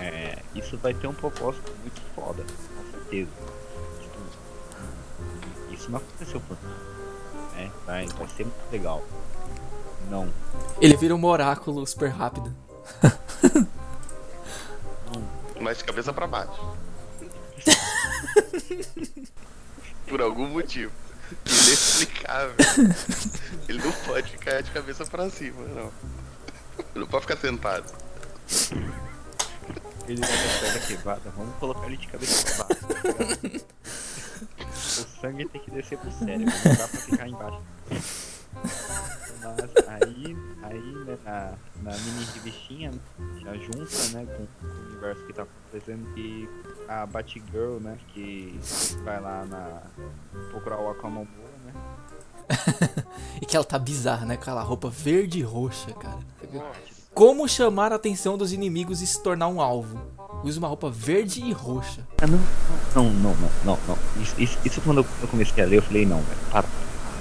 [0.00, 3.30] é, isso vai ter um propósito muito foda, com certeza.
[4.00, 4.18] Tipo,
[5.74, 7.70] isso não aconteceu por nada, né?
[7.84, 9.04] Vai, vai ser muito legal.
[10.08, 10.32] Não,
[10.80, 12.50] Ele vira um oráculo super rápido.
[15.60, 16.76] Mas de cabeça pra baixo.
[20.06, 20.92] Por algum motivo.
[21.44, 22.54] Inexplicável.
[23.68, 25.90] Ele não pode ficar de cabeça pra cima, não.
[26.94, 27.92] Não pode ficar sentado.
[30.08, 32.86] ele vai ter perna quebrada, vamos colocar ele de cabeça pra baixo.
[32.86, 33.66] tá
[34.68, 37.60] o sangue tem que descer pro cérebro, não dá pra ficar embaixo.
[39.42, 42.98] Mas aí, aí né, na, na mini revistinha, né,
[43.42, 46.48] já junta né, com, com o universo que tá acontecendo que
[46.88, 48.58] a Batgirl, né, que
[49.04, 49.82] vai lá na,
[50.50, 51.26] procurar o Aquaman,
[51.64, 51.72] né,
[53.40, 54.36] E que ela tá bizarra, né?
[54.36, 56.18] Com aquela roupa verde e roxa, cara.
[57.14, 59.98] Como chamar a atenção dos inimigos e se tornar um alvo?
[60.44, 62.06] Usa uma roupa verde e roxa.
[62.20, 62.38] Ah, não,
[62.94, 63.98] não, não, não, não, não.
[64.22, 66.68] Isso, isso, isso quando eu comecei a ler, eu falei, não, velho, para,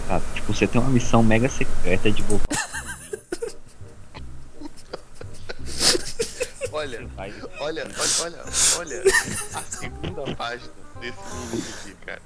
[0.07, 0.19] para.
[0.33, 2.45] Tipo, você tem uma missão mega secreta de voltar.
[6.71, 7.87] Olha, olha, olha,
[8.19, 8.43] olha,
[8.77, 9.03] olha
[9.53, 11.17] a segunda página desse
[11.51, 12.21] livro aqui, cara.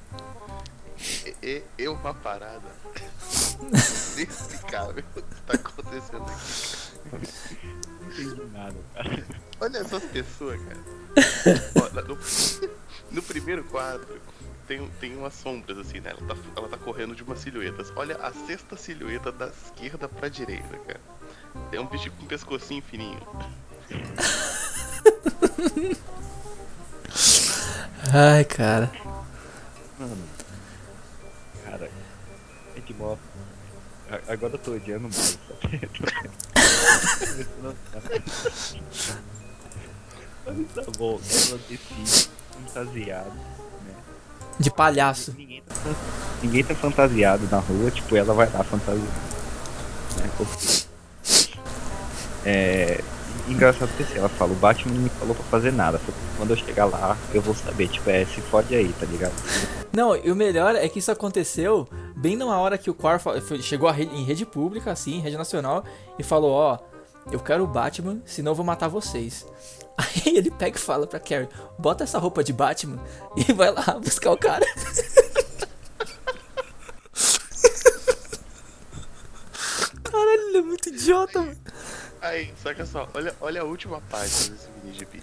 [1.44, 2.68] É, é- é uma parada
[4.18, 6.32] inexplicável o que tá acontecendo aqui.
[6.32, 6.89] entendi
[8.52, 9.26] nada, cara.
[9.60, 10.80] Olha essas pessoas, cara.
[11.76, 12.18] Ó, no,
[13.12, 14.20] no primeiro quadro
[14.70, 16.12] tem, tem umas sombras assim, né?
[16.12, 17.92] Ela tá, ela tá correndo de umas silhuetas.
[17.96, 21.02] Olha a sexta silhueta da esquerda pra direita, cara.
[21.72, 23.20] Tem um bicho com um pescocinho fininho.
[28.14, 28.92] Ai, cara.
[29.98, 30.29] Mano,
[34.28, 35.68] Agora eu tô odiando mais, a-
[40.46, 43.94] Mas tá bom, ela decide fantasiada, né?
[44.60, 45.34] De palhaço.
[45.38, 45.76] Ninguém tá,
[46.42, 49.08] ninguém tá fantasiado na rua, tipo, ela vai lá fantasiada.
[50.18, 50.30] Né?
[50.38, 50.86] Porque-
[52.46, 53.04] É.
[53.50, 56.00] Engraçado que assim, ela fala, o Batman não me falou pra fazer nada.
[56.38, 59.34] Quando eu chegar lá, eu vou saber, tipo, é, se fode aí, tá ligado?
[59.92, 63.42] Não, e o melhor é que isso aconteceu bem numa hora que o Quar fa-
[63.42, 65.84] foi- chegou em rede pública, assim, em rede nacional,
[66.18, 66.78] e falou, ó,
[67.32, 69.46] eu quero o Batman, senão eu vou matar vocês.
[69.98, 73.00] Aí ele pega e fala pra Carrie, bota essa roupa de Batman
[73.36, 74.66] e vai lá buscar o cara.
[80.04, 81.58] Caralho, ele é muito idiota, mano.
[82.22, 85.22] Aí, saca só, olha, olha a última página desse mini GP.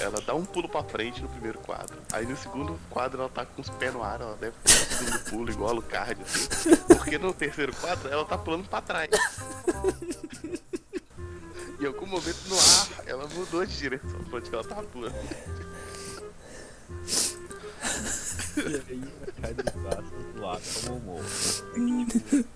[0.00, 1.96] Ela dá um pulo pra frente no primeiro quadro.
[2.12, 4.76] Aí no segundo quadro ela tá com os pés no ar, ela deve ter um
[4.76, 6.76] segundo pulo igual o card, assim.
[6.86, 9.10] Porque no terceiro quadro ela tá pulando pra trás.
[11.80, 15.14] Em algum momento no ar, ela mudou de direção pra onde ela tava pulando.
[18.56, 19.02] E aí
[19.40, 21.24] cai dos braços do lado como um morro.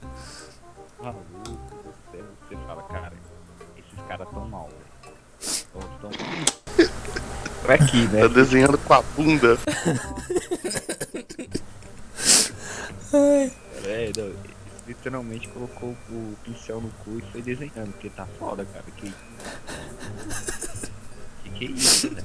[0.98, 3.12] Maluco do céu, você fala, cara,
[4.12, 5.14] caras tão mal, velho.
[5.72, 6.10] Tão, tão...
[7.62, 8.20] Pra aqui, né?
[8.22, 9.58] Tá desenhando com a bunda.
[13.84, 14.32] É, não,
[14.86, 18.84] literalmente colocou o pincel no cu e foi desenhando, porque tá foda, cara.
[18.96, 19.12] Que,
[21.44, 22.22] que, que é isso, né?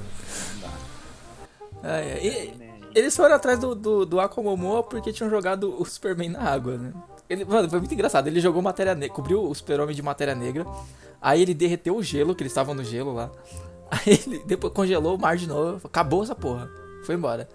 [0.54, 0.70] Não dá.
[1.84, 2.68] Ai, ai, e- Né?
[2.94, 6.92] Eles foram atrás do, do, do Aquamomoa porque tinham jogado o Superman na água, né?
[7.28, 8.26] Ele, mano, foi muito engraçado.
[8.26, 10.66] Ele jogou matéria negra, cobriu o Super-Homem de matéria negra.
[11.20, 13.30] Aí ele derreteu o gelo, que eles estavam no gelo lá.
[13.90, 15.86] Aí ele depois congelou o mar de novo.
[15.86, 16.70] Acabou essa porra.
[17.04, 17.48] Foi embora.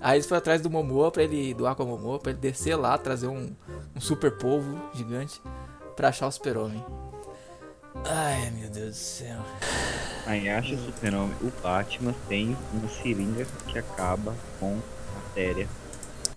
[0.00, 3.26] Aí eles foram atrás do Momoa, pra ele, do Aquamomoa, pra ele descer lá, trazer
[3.26, 3.50] um,
[3.96, 5.40] um super polvo gigante
[5.96, 6.84] pra achar o Super-Homem.
[8.04, 9.38] Ai, meu Deus do céu.
[10.26, 11.36] Aí acha o super-homem.
[11.42, 14.78] O Batman tem uma seringa que acaba com
[15.14, 15.68] matéria.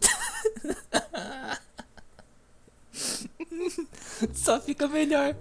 [4.34, 5.36] Só fica melhor.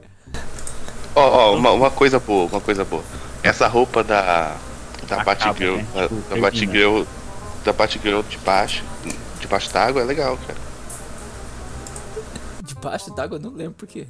[1.14, 3.05] Ó, ó, uma, uma coisa boa, uma coisa boa.
[3.42, 4.57] Essa roupa da.
[5.09, 5.77] Da Batgirl.
[5.77, 5.87] né?
[6.31, 6.37] Da.
[6.40, 7.03] Batgirl.
[7.64, 8.83] Da Batgirl de baixo.
[9.40, 10.59] Debaixo d'água é legal, cara.
[12.62, 14.07] Debaixo d'água eu não lembro por quê.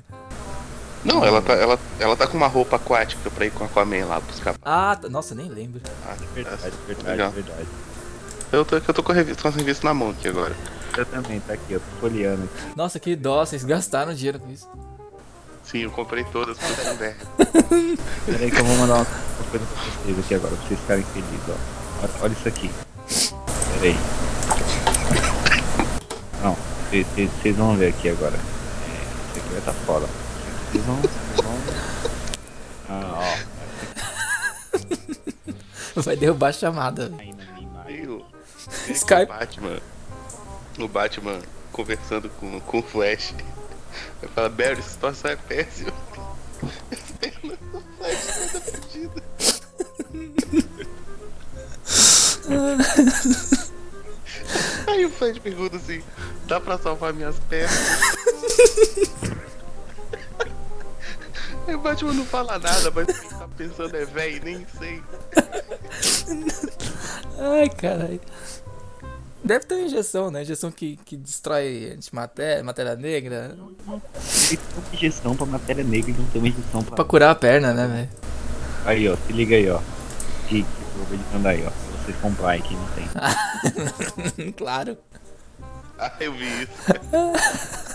[1.05, 4.07] Não, ela tá, ela, ela tá com uma roupa aquática pra ir com a Aquaman
[4.07, 4.55] lá buscar.
[4.63, 5.81] Ah, tá- nossa, nem lembro.
[6.07, 7.31] Ah, Verdade, verdade, Legal.
[7.31, 7.67] verdade.
[8.51, 10.57] Eu tô, eu tô com, a revista, com as revistas na mão aqui agora.
[10.97, 12.77] Eu também, tá aqui, eu tô folheando aqui.
[12.77, 14.69] Nossa, que dó, vocês gastaram dinheiro com isso.
[15.65, 17.27] Sim, eu comprei todas por um inverno.
[18.27, 19.07] Pera aí que eu vou mandar uma
[19.51, 21.55] coisa pra vocês aqui agora, pra vocês ficarem felizes, ó.
[22.03, 22.71] Olha, olha isso aqui.
[23.83, 23.97] Ei.
[26.43, 26.57] Não,
[26.93, 28.37] vocês vão ver aqui agora.
[28.37, 30.07] É, Esse aqui vai estar fora.
[30.71, 30.97] Vocês vão.
[30.97, 31.55] Vocês vão...
[32.89, 33.35] Ah,
[35.97, 36.03] ó.
[36.03, 37.11] Vai derrubar a chamada.
[38.07, 38.23] O,
[38.93, 39.27] Skype.
[39.27, 39.81] Batman.
[40.79, 41.41] O Batman
[41.73, 43.35] conversando com, com o Flash.
[44.23, 45.93] Ele fala, Barry, situação é péssima.
[47.99, 48.27] Flash
[48.93, 49.23] toda.
[54.87, 56.03] Aí o Flash pergunta assim,
[56.47, 57.75] dá pra salvar minhas pernas?
[61.67, 65.03] Aí o Batman não fala nada, mas quem tá pensando é véi, nem sei.
[67.39, 68.21] Ai, caralho.
[69.45, 70.41] Deve ter uma injeção, né?
[70.41, 73.55] Injeção que, que destrói antimatéria, matéria negra.
[74.49, 76.97] Ele tem injeção pra matéria negra e não tem uma injeção pra.
[76.97, 78.09] Pra curar a perna, né, velho?
[78.87, 79.81] Aí, ó, se liga aí, ó.
[80.49, 81.71] Que, que eu vou mandar aí, ó.
[81.71, 82.87] Pra vocês comprarem que não
[84.39, 84.53] tem.
[84.57, 84.97] claro.
[85.99, 86.73] Ah, eu vi isso.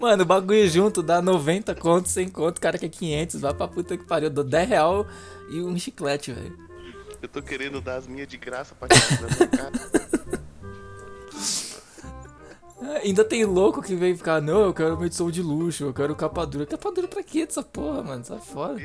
[0.00, 3.68] Mano, o bagulho junto dá 90 conto, 100 conto, o cara quer 500, vai pra
[3.68, 4.26] puta que pariu.
[4.26, 5.06] Eu dou 10 real
[5.50, 6.73] e um chiclete, velho.
[7.24, 9.72] Eu tô querendo dar as minhas de graça pra cara.
[13.02, 16.14] Ainda tem louco que vem ficar, não, eu quero uma edição de luxo, eu quero
[16.14, 16.66] capa dura.
[16.66, 18.22] Capa dura pra quê dessa porra, mano?
[18.26, 18.76] Sai fora.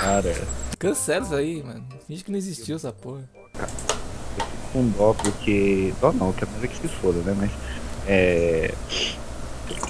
[0.00, 0.34] Cara,
[0.78, 1.86] Cancela isso aí, mano.
[2.06, 3.28] Finge que não existiu essa porra.
[3.36, 5.92] eu fico com dó porque.
[6.00, 7.36] Dó não, que é que se foda, né?
[7.38, 7.50] Mas.
[8.06, 8.72] É.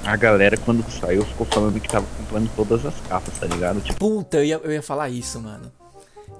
[0.04, 3.80] A galera quando saiu ficou falando que tava comprando todas as capas, tá ligado?
[3.80, 5.70] Tipo, Puta, eu ia, eu ia falar isso, mano.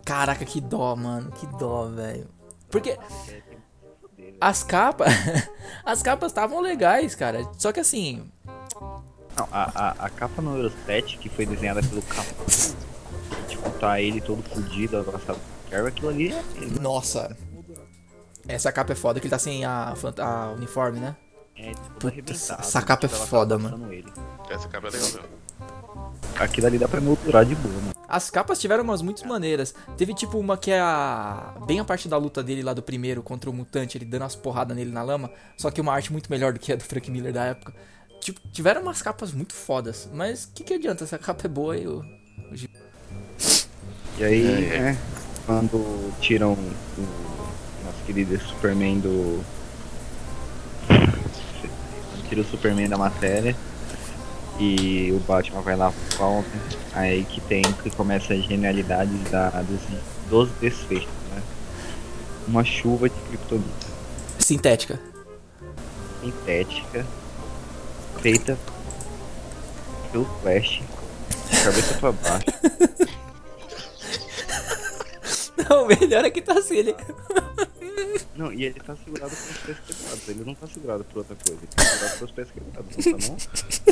[0.04, 1.30] Caraca, que dó, mano.
[1.32, 2.28] Que dó, velho.
[2.70, 2.98] Porque
[4.40, 5.12] as capas.
[5.84, 7.46] as capas estavam legais, cara.
[7.58, 8.30] Só que assim.
[9.36, 12.46] não, a, a, a capa número 7, que foi desenhada pelo Capão,
[13.48, 16.80] tipo, tá ele todo fudido, abraçado com aquilo ali é ele.
[16.80, 17.36] Nossa.
[18.48, 21.16] Essa capa é foda, que ele tá sem a, a uniforme, né?
[21.54, 23.58] É, tipo, Puta, arrebentado, essa capa é ela tá foda,
[23.90, 24.12] Ele.
[24.48, 25.39] Essa cabra é legal mesmo.
[26.38, 27.90] Aquilo ali dá pra moldurar de boa, mano.
[28.08, 29.74] As capas tiveram umas muito maneiras.
[29.96, 31.54] Teve tipo uma que é a.
[31.66, 34.34] Bem a parte da luta dele lá do primeiro contra o mutante, ele dando umas
[34.34, 35.30] porradas nele na lama.
[35.56, 37.74] Só que uma arte muito melhor do que a do Frank Miller da época.
[38.20, 40.08] Tipo, tiveram umas capas muito fodas.
[40.12, 41.04] Mas o que, que adianta?
[41.04, 42.02] Essa capa é boa e o.
[44.18, 44.80] E aí, É, é.
[44.80, 44.98] né,
[45.46, 49.42] quando tiram o nosso querido Superman do.
[50.86, 53.54] Quando tira o Superman da matéria
[54.60, 56.50] e o Batman vai lá volta,
[56.92, 59.80] aí que tem que começa a genialidade da, dos,
[60.28, 61.42] dos desfechos, né?
[62.46, 63.86] Uma chuva de kryptonita
[64.38, 65.00] Sintética.
[66.22, 67.06] sintética
[68.20, 68.58] feita
[70.12, 70.82] pelo Flash,
[71.64, 72.46] cabeça pra baixo.
[75.68, 76.76] Não, o melhor é que tá assim.
[76.76, 76.96] Ele...
[78.34, 80.28] Não, e ele tá segurado pelos pés quebrados.
[80.28, 81.60] Ele não tá segurado por outra coisa.
[81.60, 82.96] Ele tá segurado pelos pés quebrados.
[82.96, 83.36] Não tá não?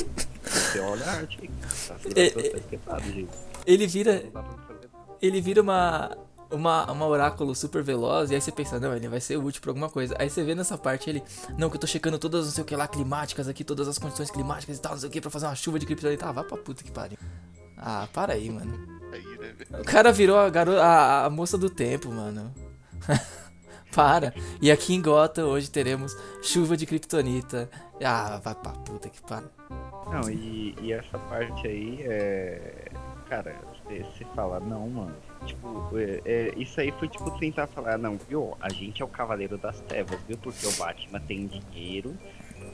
[0.72, 1.50] Você olha a arte aí.
[1.88, 3.28] Tá É, quebrados, gente.
[3.66, 4.24] ele vira.
[5.20, 6.16] Ele vira uma.
[6.50, 9.70] Uma, uma oráculo super veloz, e aí você pensa, não, ele vai ser útil pra
[9.70, 10.16] alguma coisa.
[10.18, 11.22] Aí você vê nessa parte ele,
[11.58, 13.98] não, que eu tô checando todas, não sei o que lá, climáticas aqui, todas as
[13.98, 16.26] condições climáticas e tal, não sei o que, pra fazer uma chuva de criptonita.
[16.26, 17.18] Ah, vai pra puta que pariu.
[17.76, 18.78] Ah, para aí, mano.
[18.78, 19.78] Né?
[19.78, 20.80] O cara virou a, garo...
[20.80, 22.50] a, a moça do tempo, mano.
[23.94, 24.32] Para.
[24.62, 27.68] E aqui em Gotham hoje teremos chuva de kryptonita.
[28.02, 29.50] Ah, vai pra puta que pariu.
[30.10, 32.88] Não, e, e essa parte aí é.
[33.28, 35.14] Cara, você fala, não, mano.
[35.44, 38.56] Tipo, é, é, isso aí foi tipo tentar falar, não, viu?
[38.58, 40.38] A gente é o cavaleiro das trevas, viu?
[40.38, 42.14] Porque o Batman tem dinheiro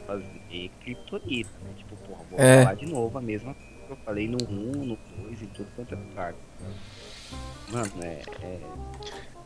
[0.06, 1.70] pra fazer kryptonita, né?
[1.76, 2.62] Tipo, porra, vou É.
[2.62, 5.66] falar de novo a mesma coisa que eu falei no 1, no 2 e tudo
[5.74, 6.34] quanto é lugar.
[7.72, 8.22] Mano, é.
[8.42, 8.60] é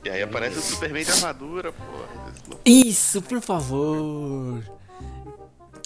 [0.05, 2.59] E aí aparece o Superman de armadura, porra.
[2.67, 4.63] Isso, por favor.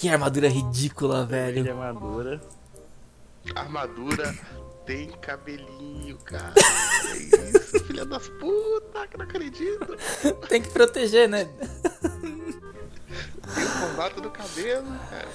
[0.03, 1.71] Que armadura ridícula, velho.
[1.71, 2.41] armadura.
[3.55, 4.35] Armadura
[4.85, 6.53] tem cabelinho, cara.
[7.13, 7.17] É
[7.57, 9.95] isso, filha das putas, que não acredito.
[10.49, 11.45] Tem que proteger, né?
[11.45, 11.69] Tem
[13.63, 15.29] o formato do cabelo, cara.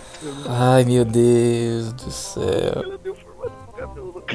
[0.48, 2.82] Ai, meu Deus do céu.
[2.84, 4.22] Ela deu formato de cabelo.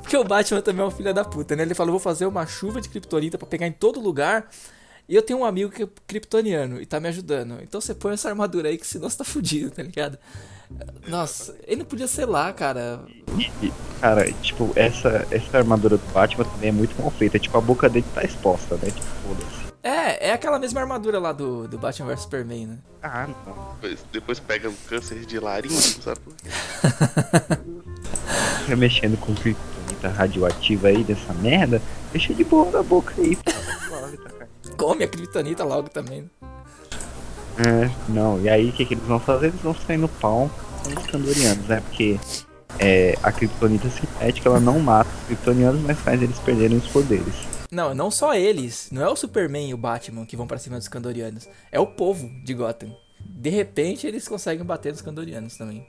[0.00, 1.64] Porque o Batman também é um filho da puta, né?
[1.64, 4.48] Ele falou, vou fazer uma chuva de kryptonita pra pegar em todo lugar.
[5.08, 7.58] E eu tenho um amigo que é kryptoniano e tá me ajudando.
[7.62, 10.18] Então você põe essa armadura aí que senão você tá fudido, tá ligado?
[11.06, 13.04] Nossa, ele não podia ser lá, cara.
[13.62, 17.38] E, cara, tipo, essa, essa armadura do Batman também é muito mal feita.
[17.38, 18.86] Tipo, a boca dele tá exposta, né?
[18.86, 19.64] Tipo, foda-se.
[19.82, 22.78] É, é aquela mesma armadura lá do, do Batman vs Superman, né?
[23.02, 23.74] Ah, não.
[23.74, 26.20] Depois, depois pega um câncer de laringe, sabe?
[28.64, 31.82] Fica mexendo com kryptonita radioativa aí dessa merda,
[32.12, 33.52] deixa de boa na boca aí, pô.
[34.78, 36.28] Come a Kryptonita logo também.
[37.58, 39.46] É, não, e aí o que, que eles vão fazer?
[39.46, 40.50] Eles vão sair no pau
[40.82, 41.80] com os Kandorianos, né?
[41.80, 42.18] Porque
[42.78, 47.34] é, a Kryptonita sintética ela não mata os Kryptonianos, mas faz eles perderem os poderes.
[47.70, 48.88] Não, não só eles.
[48.90, 51.48] Não é o Superman e o Batman que vão pra cima dos Kandorianos.
[51.70, 52.94] É o povo de Gotham.
[53.20, 55.86] De repente eles conseguem bater nos Kandorianos também.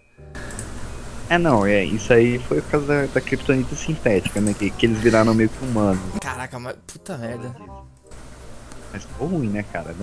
[1.30, 4.54] É, não, é, isso aí foi por causa da, da Kryptonita sintética, né?
[4.54, 6.00] Que, que eles viraram meio que humanos.
[6.22, 7.56] Caraca, mas puta merda.
[8.96, 9.94] Mas ficou ruim, né, cara?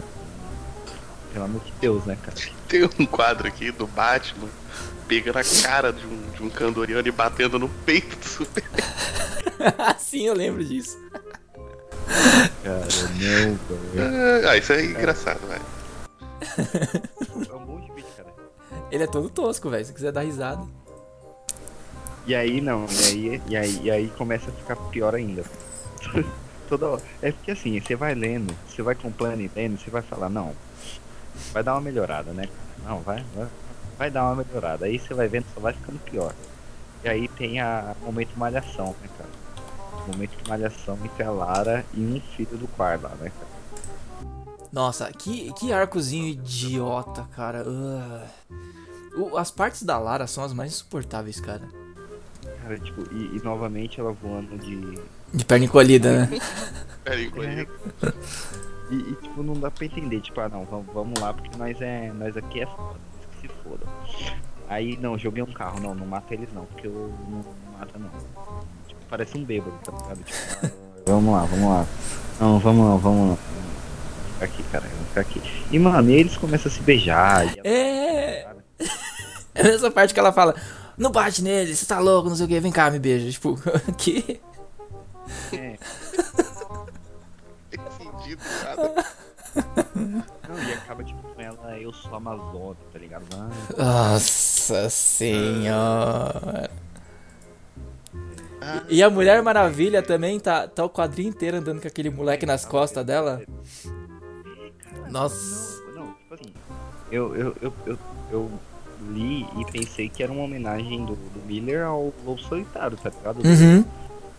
[1.33, 2.37] Pelo amor de Deus, né, cara?
[2.69, 4.51] Tem um quadro aqui do Batman
[5.09, 8.63] pegando a cara de um, de um Kandoriano e batendo no peito do Super.
[9.99, 10.99] Sim, eu lembro disso.
[12.63, 12.87] Cara,
[13.19, 13.57] não,
[13.97, 14.49] velho.
[14.51, 15.61] Ah, isso é engraçado, vai.
[17.51, 18.29] É um bom de vídeo, cara.
[18.91, 19.87] Ele é todo tosco, velho.
[19.87, 20.63] Se quiser dar risada.
[22.27, 25.45] E aí não, e aí, e aí, e aí começa a ficar pior ainda.
[26.73, 27.03] Toda hora.
[27.21, 30.31] É porque assim, você vai lendo, você vai com plano e lendo, você vai falar,
[30.31, 30.55] não,
[31.53, 32.49] vai dar uma melhorada, né?
[32.83, 33.47] Não, vai, vai,
[33.99, 34.87] vai dar uma melhorada.
[34.87, 36.33] Aí você vai vendo, só vai ficando pior.
[37.05, 39.29] E aí tem a o momento malhação, né, cara?
[40.07, 44.33] O momento de malhação entre a Lara e um filho do Quar lá, né, cara?
[44.73, 47.65] Nossa, que, que arcozinho idiota, cara.
[47.69, 48.29] Ugh.
[49.15, 51.69] O- as partes da Lara são as mais insuportáveis, cara.
[52.63, 54.99] Cara, tipo, e, e novamente ela voando de.
[55.33, 56.41] De perna encolhida, né?
[57.05, 57.73] Pera aí, encolhido.
[58.91, 61.81] E, e, tipo, não dá pra entender, tipo, ah não, vamos, vamos lá, porque nós
[61.81, 62.13] é.
[62.13, 62.99] Nós aqui é foda,
[63.41, 63.87] que se foda.
[64.69, 67.99] Aí não, joguei um carro, não, não mata eles não, porque eu não, não mata
[67.99, 68.09] não.
[68.87, 70.23] Tipo, parece um bêbado, tá ligado?
[70.25, 70.71] Tipo, ah,
[71.07, 71.87] vamos lá, vamos lá.
[72.41, 73.37] Não, vamos lá, vamos lá.
[73.37, 75.43] Vamos ficar aqui, cara, vamos ficar aqui.
[75.71, 77.47] E mano, e eles começam a se beijar.
[77.47, 78.49] E ela- É.
[79.55, 80.55] É nessa parte que ela fala:
[80.97, 83.31] Não bate nele, você tá louco, não sei o que, vem cá, me beija.
[83.31, 83.59] Tipo,
[83.99, 84.41] que?
[85.53, 85.79] É,
[87.71, 89.05] Tem sentido nada.
[90.49, 93.25] não, e acaba tipo com ela, eu sou Amazônia, tá ligado?
[93.79, 96.71] Ah, Nossa senhora.
[98.89, 102.47] E e a Mulher Maravilha também tá, tá o quadrinho inteiro andando com aquele moleque
[102.47, 103.43] nas costas dela.
[105.11, 105.83] Nossa.
[105.95, 106.55] Não, não, tipo assim,
[107.11, 107.99] eu, eu, eu, eu,
[108.31, 108.51] eu
[109.11, 113.45] li e pensei que era uma homenagem do, do Miller ao Lobo Solitário, tá ligado?
[113.45, 113.85] Uhum.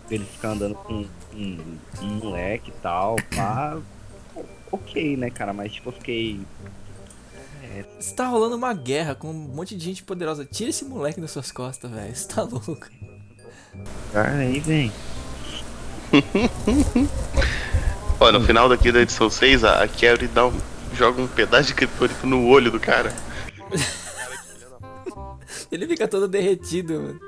[0.10, 3.78] Ele ficar andando com um, um moleque e tal, pá.
[4.72, 6.40] Ok, né, cara, mas tipo, eu fiquei.
[7.64, 10.46] É, Você tá rolando uma guerra com um monte de gente poderosa.
[10.46, 12.16] Tira esse moleque das suas costas, velho.
[12.16, 12.88] Você tá louco.
[14.12, 14.92] cara, aí, vem.
[18.20, 20.54] Ó, no final daqui da edição 6, a, a Carrie dá um,
[20.94, 23.14] joga um pedaço de criptonita no olho do cara.
[25.72, 27.20] Ele fica todo derretido, mano.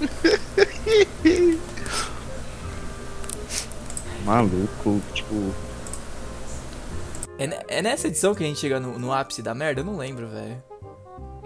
[4.24, 5.54] Maluco, tipo.
[7.38, 9.80] É, é nessa edição que a gente chega no, no ápice da merda?
[9.80, 10.62] Eu não lembro, velho.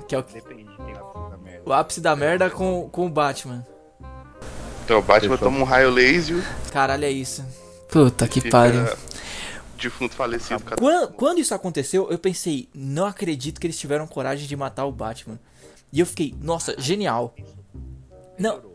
[0.09, 1.63] Que é o, Depende, tem a da merda.
[1.67, 3.67] o ápice da merda com, com o Batman.
[4.85, 6.43] Então o Batman toma um raio laser
[6.73, 7.45] Caralho, é isso.
[7.89, 8.85] Puta que fica pariu.
[9.77, 10.63] defunto falecido.
[10.77, 14.93] Quando, quando isso aconteceu, eu pensei, não acredito que eles tiveram coragem de matar o
[14.93, 15.39] Batman.
[15.93, 17.35] E eu fiquei, nossa, genial.
[18.41, 18.71] Não.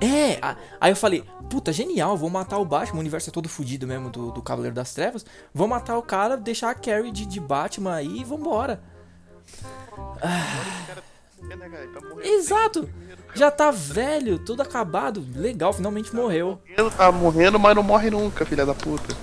[0.00, 3.48] É, a- aí eu falei, puta, genial, vou matar o Batman, o universo é todo
[3.48, 5.26] fudido mesmo do, do Cavaleiro das Trevas.
[5.52, 8.80] Vou matar o cara, deixar a Carrie de, de Batman aí e vambora.
[11.42, 12.88] Morrendo Exato!
[13.34, 16.60] Já tá velho, tudo acabado, legal, finalmente morreu.
[16.66, 19.14] Ele tá morrendo, mas não morre nunca, filha da puta.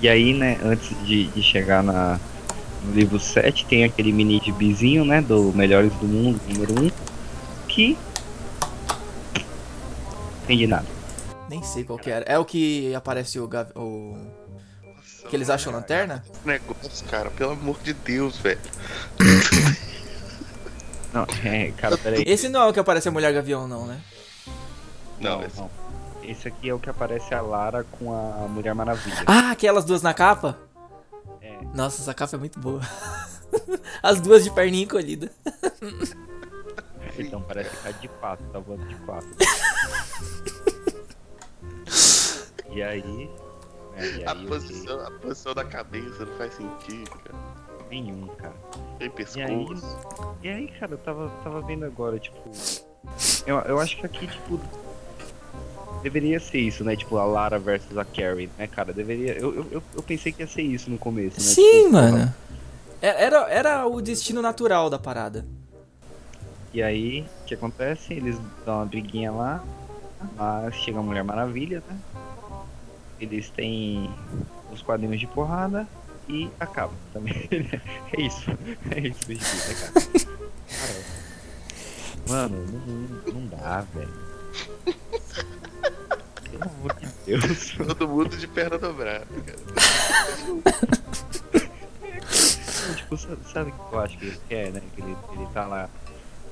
[0.00, 2.18] E aí, né, antes de, de chegar na,
[2.84, 6.90] no livro 7, tem aquele mini gibizinho, né, do Melhores do Mundo, número 1,
[7.68, 7.96] que.
[10.44, 10.86] Entendi nada.
[11.48, 12.24] Nem sei qual que era.
[12.26, 13.46] É o que aparece o.
[13.46, 14.16] Gav- o...
[14.84, 16.24] Nossa, Que eles acham lanterna?
[16.32, 18.60] esse negócio, cara, pelo amor de Deus, velho.
[21.12, 22.22] Não, é, cara, peraí.
[22.26, 23.98] Esse não é o que aparece a Mulher Gavião, não, né?
[25.18, 25.70] Não, esse- não.
[26.22, 29.22] Esse aqui é o que aparece a Lara com a Mulher Maravilha.
[29.26, 30.58] Ah, aquelas duas na capa?
[31.40, 31.56] É.
[31.74, 32.82] Nossa, essa capa é muito boa.
[34.02, 35.30] As duas de perninha encolhida.
[37.18, 39.28] Então parece que tá de quatro, tá voando de quatro.
[42.70, 43.30] e aí.
[43.96, 47.34] né, e a, aí, ok, posição, a posição da cabeça não faz sentido, cara.
[47.90, 48.54] nenhum, cara.
[48.98, 50.36] Tem E aí, pescoço.
[50.42, 52.38] e aí, cara, eu tava, tava vendo agora, tipo.
[53.46, 54.60] Eu, eu acho que aqui, tipo.
[56.02, 56.94] Deveria ser isso, né?
[56.94, 58.92] Tipo, a Lara versus a Carrie, né, cara?
[58.92, 59.32] Deveria.
[59.32, 61.46] Eu, eu, eu- eu pensei que ia ser isso no começo, né?
[61.46, 62.32] Sim, Tipo, mano.
[63.02, 65.44] É- Era, era o destino natural da parada.
[66.72, 68.12] E aí, o que acontece?
[68.12, 69.64] Eles dão uma briguinha lá,
[70.36, 71.98] mas chega a Mulher Maravilha, né?
[73.18, 74.10] Eles têm
[74.70, 75.88] os quadrinhos de porrada
[76.28, 77.48] e acaba também.
[78.12, 78.50] é isso.
[78.94, 80.38] É isso, bicho, né, cara?
[82.28, 84.28] Mano, não, não dá, velho.
[86.50, 87.74] Pelo amor de Deus.
[87.76, 89.58] Todo mundo de perna dobrada, cara.
[92.96, 94.82] tipo, sabe, sabe o que eu acho que ele quer, né?
[94.94, 95.88] Que ele, ele tá lá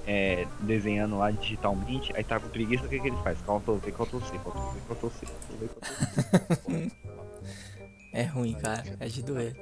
[0.06, 3.38] é, desenhando lá digitalmente, aí tá com preguiça, o que, que ele faz?
[3.40, 6.92] Ctrl V, Ctrl C, Ctrl V, Ctrl C, Ctrl V, Ctrl C.
[8.16, 8.82] É ruim, cara.
[8.98, 9.54] É de doer.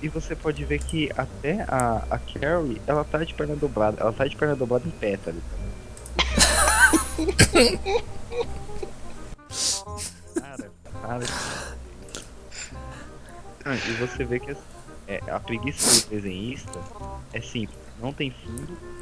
[0.00, 4.00] E você pode ver que até a, a Carrie, ela tá de perna dobrada.
[4.00, 5.66] Ela tá de perna dobrada em pé, tá ligado?
[10.40, 10.70] Cara,
[11.02, 11.26] cara.
[13.62, 14.56] Ah, e você vê que
[15.06, 16.80] é, a preguiça do desenhista
[17.34, 17.78] é simples.
[18.00, 18.95] Não tem fundo.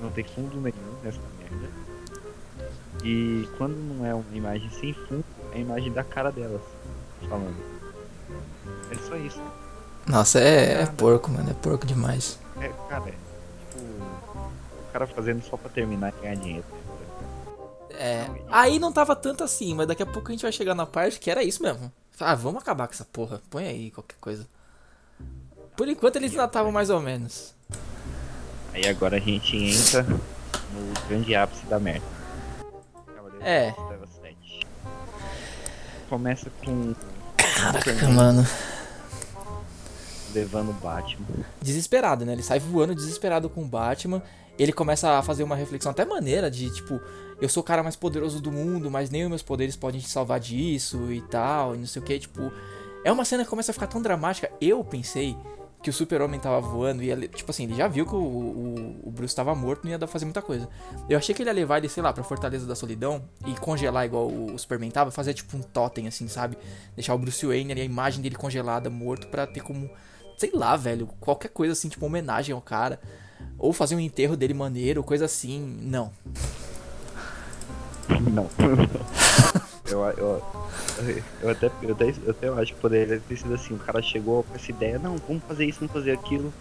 [0.00, 1.68] Não tem fundo nenhum nessa merda.
[3.04, 6.62] E quando não é uma imagem sem fundo, é a imagem da cara delas
[7.28, 7.56] falando.
[8.90, 9.40] É só isso.
[10.06, 11.50] Nossa, é, é porco, mano.
[11.50, 12.38] É porco demais.
[12.60, 13.84] É, cara, é tipo.
[13.84, 16.64] O cara fazendo só pra terminar e ganhar dinheiro.
[17.90, 18.26] É.
[18.50, 21.18] Aí não tava tanto assim, mas daqui a pouco a gente vai chegar na parte
[21.18, 21.90] que era isso mesmo.
[22.20, 23.40] Ah, vamos acabar com essa porra.
[23.50, 24.46] Põe aí qualquer coisa.
[25.76, 27.54] Por enquanto eles ainda estavam mais ou menos.
[28.76, 32.04] Aí agora a gente entra no grande ápice da merda.
[33.40, 33.70] É.
[33.70, 34.66] das Trevas 7.
[36.10, 36.94] Começa com
[37.38, 38.46] Caraca, mano.
[40.34, 41.26] levando o Batman.
[41.62, 42.34] Desesperado, né?
[42.34, 44.22] Ele sai voando desesperado com o Batman.
[44.58, 47.00] Ele começa a fazer uma reflexão até maneira de tipo,
[47.40, 50.08] eu sou o cara mais poderoso do mundo, mas nem os meus poderes podem te
[50.10, 52.52] salvar disso e tal, e não sei o que, tipo.
[53.02, 54.50] É uma cena que começa a ficar tão dramática.
[54.60, 55.34] Eu pensei
[55.86, 59.00] que o super-homem tava voando e ele, tipo assim, ele já viu que o, o,
[59.04, 60.68] o Bruce tava morto, não ia dar pra fazer muita coisa.
[61.08, 64.04] Eu achei que ele ia levar ele, sei lá, pra Fortaleza da Solidão e congelar
[64.04, 66.58] igual o, Superman tava, fazer tipo um totem, assim, sabe?
[66.96, 69.88] Deixar o Bruce Wayne ali, a imagem dele congelada, morto, pra ter como,
[70.36, 72.98] sei lá, velho, qualquer coisa assim, tipo homenagem ao cara.
[73.56, 75.78] Ou fazer um enterro dele maneiro, coisa assim.
[75.82, 76.10] Não.
[78.32, 78.50] Não.
[79.88, 80.42] eu, eu,
[81.42, 84.42] eu, até, eu, até, eu até acho que poderia ter sido assim, o cara chegou
[84.42, 86.52] com essa ideia, não, vamos fazer isso, vamos fazer aquilo.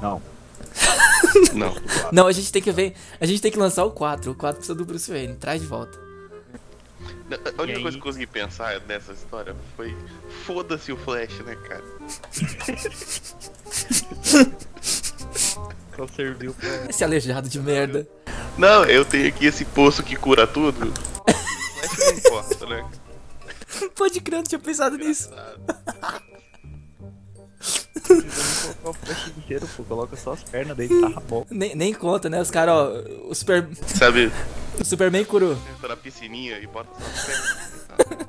[0.00, 0.20] Não.
[1.54, 1.74] Não.
[2.10, 2.94] Não, a gente tem que ver.
[3.20, 4.32] A gente tem que lançar o 4.
[4.32, 5.34] O 4 precisa do Bruce Wayne.
[5.36, 5.98] Traz de volta.
[7.56, 9.96] A única coisa que eu consegui pensar nessa história foi
[10.44, 11.84] foda-se o Flash, né, cara?
[15.96, 16.68] Só serviu pra.
[16.88, 18.06] Esse aleijado de merda.
[18.58, 20.92] Não, eu tenho aqui esse poço que cura tudo.
[21.88, 22.90] Flash não importa, né?
[23.94, 25.30] Pode crer, não tinha pensado nisso.
[28.02, 29.84] Precisamos colocar o flash inteiro, pô.
[29.84, 31.46] Coloca só as pernas dele, tá bom.
[31.50, 32.40] Nem, nem conta, né?
[32.40, 33.28] Os caras, ó.
[33.28, 34.30] O, Super, Sabe,
[34.80, 35.56] o Superman curou.
[35.74, 37.26] entra na piscininha e bota só as
[38.06, 38.26] pernas.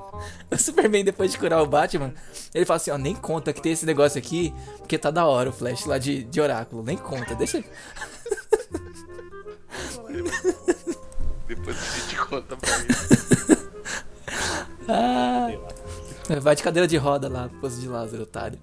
[0.51, 2.13] O Superman, depois de curar o Batman,
[2.53, 5.49] ele fala assim: ó, nem conta que tem esse negócio aqui, porque tá da hora
[5.49, 6.83] o Flash lá de, de Oráculo.
[6.83, 7.63] Nem conta, deixa.
[11.47, 12.93] Depois a gente conta pra ele.
[14.87, 15.47] Ah,
[16.41, 18.59] vai de cadeira de roda lá, posto de Lázaro, otário.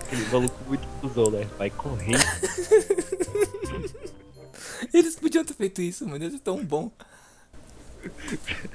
[0.00, 1.46] Aquele maluco muito cuzão, né?
[1.58, 2.18] Vai correr.
[4.92, 6.30] Eles podiam ter feito isso, mano.
[6.30, 6.90] Ser tão bom.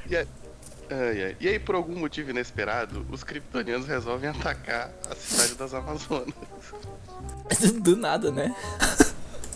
[0.09, 0.27] E aí,
[0.89, 1.37] ai, ai.
[1.39, 6.33] E aí, por algum motivo inesperado, os kryptonianos resolvem atacar a cidade das Amazonas.
[7.81, 8.53] Do nada, né?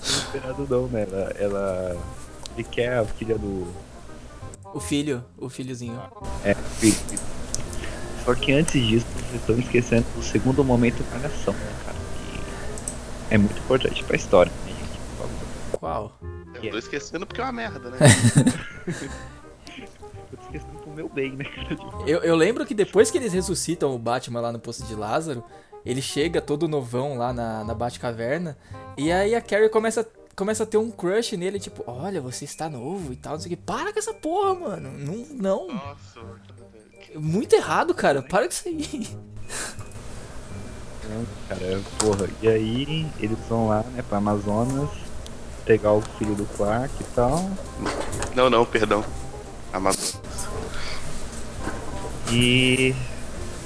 [0.04, 1.08] Esperado não, né?
[1.10, 1.98] Ela, ela.
[2.56, 3.68] Ele quer a filha do.
[4.74, 6.02] O filho, o filhozinho.
[6.44, 6.98] É, filho.
[8.26, 11.98] Só que antes disso, vocês estão esquecendo do segundo momento cagação, né, cara?
[13.28, 15.00] Que é muito importante pra história, né, gente?
[15.00, 15.80] Por favor.
[15.80, 16.20] Qual?
[16.62, 17.98] Eu tô esquecendo porque é uma merda, né?
[20.32, 21.78] Eu tô esquecendo pro meu bem, né, cara?
[22.08, 25.44] Eu, eu lembro que depois que eles ressuscitam o Batman lá no Poço de Lázaro,
[25.86, 28.58] ele chega todo novão lá na, na Batcaverna,
[28.98, 32.70] e aí a Carrie começa, começa a ter um crush nele, tipo, olha, você está
[32.70, 33.62] novo e tal, não sei o que.
[33.64, 34.92] Para com essa porra, mano.
[34.92, 35.68] Não, não.
[35.68, 36.20] Nossa,
[37.16, 38.22] Muito errado, cara.
[38.22, 39.08] Para com isso aí.
[41.50, 42.30] Cara, porra.
[42.42, 44.90] E aí eles vão lá, né, pra Amazonas,
[45.66, 47.50] pegar o filho do Clark e tal.
[48.36, 49.04] Não, não, perdão.
[49.72, 50.22] Amazonas.
[52.32, 52.96] E.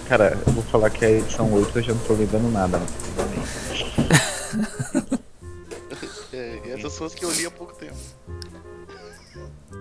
[0.07, 2.85] Cara, eu vou falar que a edição 8 eu já não tô lembrando nada, né?
[6.33, 7.95] É, e essas são as que eu li há pouco tempo.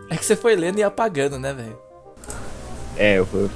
[0.08, 1.78] É que você foi lendo e apagando, né, velho?
[2.96, 3.50] É, eu, eu,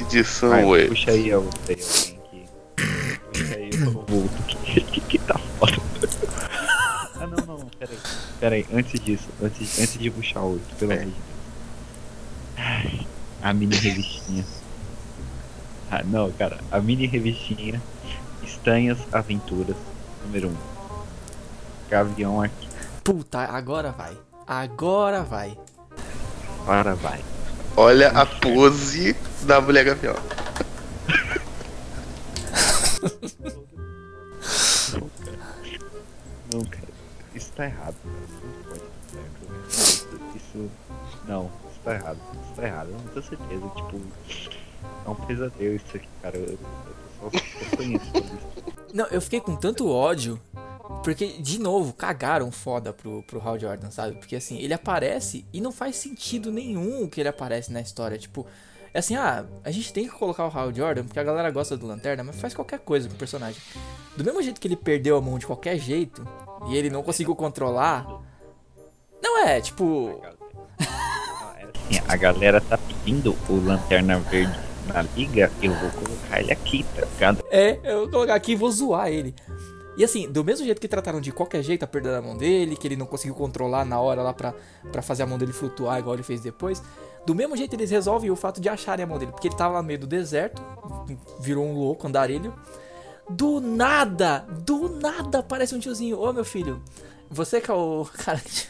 [0.00, 0.86] edição, Vai, ué.
[0.86, 2.46] puxa aí outra aí, alguém que.
[3.32, 5.76] Puxa aí o vulto que, que, que tá foda.
[7.16, 7.98] Ah não, não, peraí.
[8.38, 11.22] Peraí, antes disso, antes, antes de puxar o outro, pelo amor de Deus.
[12.56, 13.06] Ai,
[13.42, 14.46] A mini revistinha.
[15.90, 17.80] Ah não, cara, a mini revistinha
[18.42, 19.76] Estranhas Aventuras,
[20.24, 20.50] número 1.
[20.50, 20.56] Um.
[21.88, 22.68] Gavião aqui.
[23.02, 24.16] Puta, agora vai.
[24.46, 25.58] Agora vai.
[26.62, 27.20] Agora vai.
[27.76, 30.14] Olha a pose da mulher gavião.
[36.52, 36.88] Não, cara.
[37.34, 38.16] Isso tá errado, cara.
[38.44, 39.40] Não pode dar certo.
[39.70, 40.68] Isso, isso.
[41.26, 42.18] Não, isso tá errado.
[42.44, 42.88] Isso tá errado.
[42.88, 43.68] Eu não tenho certeza.
[43.76, 44.00] Tipo.
[45.04, 46.36] É um pesadelo isso aqui, cara.
[46.36, 46.58] Eu, eu
[47.30, 48.80] só, conheço isso.
[48.92, 50.40] Não, eu fiquei com tanto ódio.
[51.04, 54.16] Porque, de novo, cagaram foda pro, pro Hal Jordan, sabe?
[54.16, 58.18] Porque assim, ele aparece e não faz sentido nenhum o que ele aparece na história.
[58.18, 58.46] Tipo,
[58.92, 61.76] é assim, ah, a gente tem que colocar o Hal Jordan porque a galera gosta
[61.76, 63.60] do Lanterna, mas faz qualquer coisa com o personagem.
[64.16, 66.26] Do mesmo jeito que ele perdeu a mão de qualquer jeito
[66.68, 68.06] e ele não conseguiu controlar.
[69.22, 70.20] Não é, tipo.
[72.06, 77.06] A galera tá pedindo o Lanterna Verde na liga, eu vou colocar ele aqui, tá
[77.06, 77.44] ligado?
[77.50, 79.34] É, eu vou colocar aqui e vou zoar ele.
[79.96, 82.76] E assim, do mesmo jeito que trataram de qualquer jeito a perda da mão dele,
[82.76, 84.54] que ele não conseguiu controlar na hora lá pra,
[84.90, 86.82] pra fazer a mão dele flutuar igual ele fez depois,
[87.26, 89.74] do mesmo jeito eles resolvem o fato de acharem a mão dele, porque ele tava
[89.74, 90.62] lá no meio do deserto,
[91.40, 92.54] virou um louco, andarilho.
[93.28, 96.18] Do nada, do nada aparece um tiozinho.
[96.18, 96.82] Ô meu filho,
[97.30, 98.66] você que é o cara que.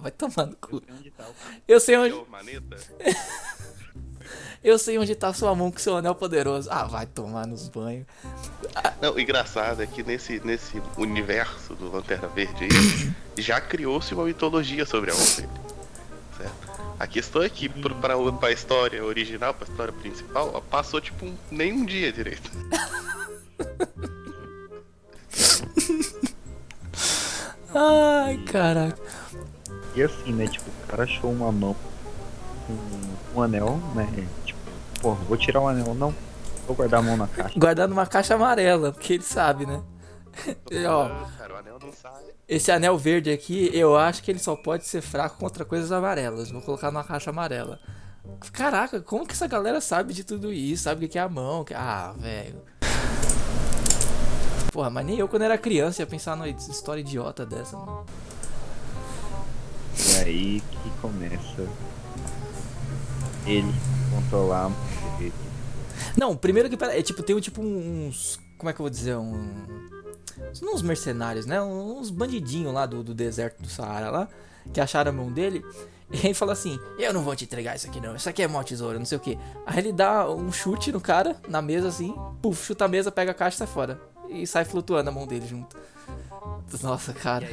[0.00, 0.80] Vai tomando cu.
[0.96, 1.34] Onde tá o
[1.66, 2.14] Eu sei onde.
[4.62, 6.68] Eu sei onde tá sua mão com seu anel poderoso.
[6.70, 8.06] Ah, vai tomar nos banhos.
[9.00, 14.24] Não, o engraçado é que nesse, nesse universo do Lanterna Verde aí, já criou-se uma
[14.24, 15.48] mitologia sobre a mão dele.
[16.36, 16.78] Certo?
[16.98, 21.24] A questão é que pro- pra, pra história original, pra história principal, ó, passou tipo
[21.26, 22.50] um, nem um dia direito.
[27.74, 28.98] Ai, caraca.
[29.94, 30.46] E assim, né?
[30.46, 31.76] Tipo, o cara achou uma mão
[32.66, 34.08] com um anel, né?
[35.00, 36.14] Pô, vou tirar o anel, não.
[36.66, 37.58] Vou guardar a mão na caixa.
[37.58, 39.80] Guardado numa caixa amarela, porque ele sabe, né?
[40.70, 41.08] E, ó,
[42.46, 46.50] esse anel verde aqui, eu acho que ele só pode ser fraco contra coisas amarelas.
[46.50, 47.80] Vou colocar numa caixa amarela.
[48.52, 50.84] Caraca, como que essa galera sabe de tudo isso?
[50.84, 51.64] Sabe o que é a mão?
[51.64, 52.60] que- Ah, velho.
[54.72, 58.04] Porra, mas nem eu quando era criança ia pensar numa história idiota dessa, mano.
[59.98, 61.66] E aí que começa
[63.46, 63.74] ele
[64.14, 64.87] controlar a mão dele.
[66.16, 68.38] Não, primeiro que pera- é tipo, tem um tipo uns.
[68.56, 69.16] Como é que eu vou dizer?
[69.16, 69.48] Um.
[70.62, 71.60] Não uns mercenários, né?
[71.60, 74.28] Uns bandidinhos lá do, do deserto do Saara lá.
[74.72, 75.64] Que acharam a mão dele.
[76.10, 78.16] E aí fala assim: Eu não vou te entregar isso aqui não.
[78.16, 79.38] Isso aqui é mó tesouro, não sei o que.
[79.66, 82.14] Aí ele dá um chute no cara, na mesa assim.
[82.40, 84.00] Puf, chuta a mesa, pega a caixa e sai fora.
[84.30, 85.76] E sai flutuando a mão dele junto.
[86.82, 87.46] Nossa, cara.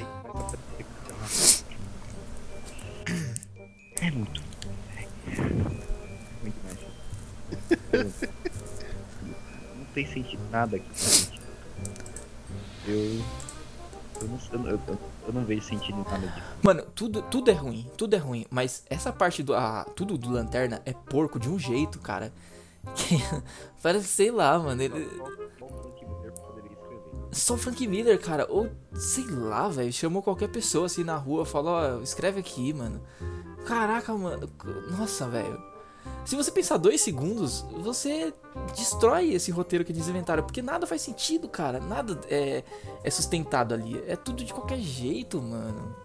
[4.01, 4.41] É muito.
[9.78, 10.89] Não tem sentido nada aqui.
[12.88, 13.22] Eu.
[14.22, 14.39] Eu não,
[14.70, 16.47] eu, eu, eu- eu não vejo sentido em nada disso.
[16.63, 19.53] Mano, tudo, tudo é ruim, tudo é ruim, mas essa parte do.
[19.55, 22.32] ah, tudo do lanterna é porco de um jeito, cara.
[22.95, 23.18] Que
[23.82, 24.80] parece, sei lá, mano.
[24.82, 25.09] Ele,
[27.32, 28.45] só o Frank Miller, cara.
[28.49, 29.91] Ou sei lá, velho.
[29.91, 33.01] Chamou qualquer pessoa assim na rua, falou: Ó, escreve aqui, mano.
[33.66, 34.47] Caraca, mano.
[34.97, 35.61] Nossa, velho.
[36.26, 38.34] Se você pensar dois segundos, você
[38.76, 40.41] destrói esse roteiro que eles inventaram.
[40.43, 41.80] Porque nada faz sentido, cara.
[41.80, 42.63] Nada é,
[43.03, 44.03] é sustentado ali.
[44.07, 45.95] É tudo de qualquer jeito, mano.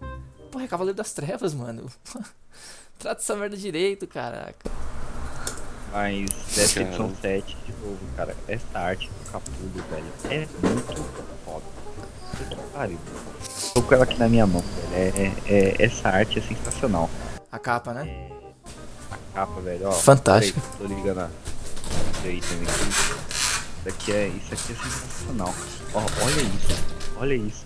[0.51, 1.87] Porra, é Cavaleiro das Trevas, mano.
[2.99, 4.69] Trata essa merda direito, caraca.
[5.91, 6.87] Mas dessa Cara.
[6.87, 11.03] edição 7, de novo, cara, essa arte do Capullo, velho, é muito
[11.43, 11.65] foda.
[12.37, 12.97] Puta que pariu.
[13.73, 15.13] Tô com ela aqui na minha mão, velho.
[15.47, 17.09] É, é- essa arte é sensacional.
[17.51, 18.31] A capa, né?
[19.11, 19.91] A capa, velho, ó.
[19.91, 20.59] Fantástico.
[20.59, 21.29] peraí, tô ligando a.
[22.13, 22.67] Isso aí também.
[22.67, 25.53] Isso aqui é, isso aqui é sensacional.
[25.93, 26.83] Ó, olha isso.
[27.17, 27.65] Olha isso.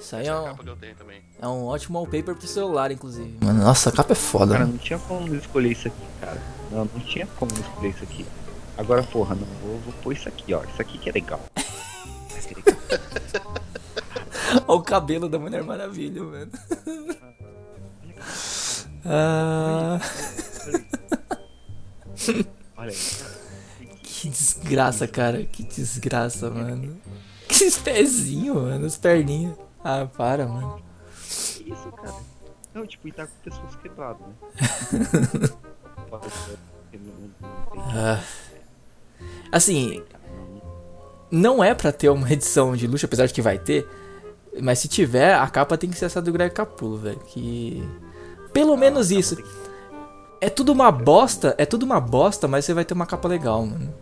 [0.00, 0.54] Isso aí é um,
[1.42, 3.38] é um ótimo wallpaper pro celular, inclusive.
[3.40, 4.70] Mano, nossa, a capa é foda, Cara, né?
[4.70, 6.40] não tinha como escolher isso aqui, cara.
[6.70, 8.24] Não, não tinha como escolher isso aqui.
[8.78, 10.62] Agora, porra, não, vou, vou pôr isso aqui, ó.
[10.62, 11.40] Isso aqui que é é legal.
[14.68, 16.50] Olha o cabelo da Mulher Maravilha, mano.
[19.08, 19.98] Ah,
[22.76, 23.86] Olha aí.
[24.02, 25.44] que desgraça, cara.
[25.44, 26.96] Que desgraça, mano.
[27.48, 28.86] Que pezinho, mano.
[28.86, 29.56] As perninhas.
[29.84, 30.82] Ah, para, mano.
[31.56, 32.14] Que isso, cara?
[32.74, 34.34] Não, tipo, e tá com pessoas quebradas, né?
[36.10, 37.30] Porque não- não
[37.70, 38.22] tem- Ah.
[39.52, 40.02] Assim,
[41.30, 43.88] não- é pra ter uma edição de luxo, apesar de que vai ter.
[44.60, 47.18] Mas se tiver, a capa tem que ser essa do Greg Capulo, velho.
[47.20, 47.82] Que.
[48.56, 49.36] Pelo menos isso.
[50.40, 53.66] É tudo uma bosta, é tudo uma bosta, mas você vai ter uma capa legal,
[53.66, 53.94] mano.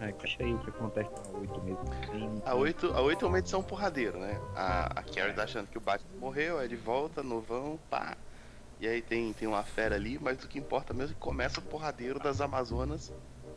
[0.00, 2.42] Ah, deixa aí o que acontece na 8 mesmo.
[2.46, 4.40] A 8, a 8 é uma edição porradeiro, né?
[4.54, 8.16] A, a Carrie tá achando que o Batman morreu, aí ele volta, novão, pá.
[8.80, 11.58] E aí tem, tem uma fera ali, mas o que importa mesmo é que começa
[11.58, 13.12] o porradeiro das Amazonas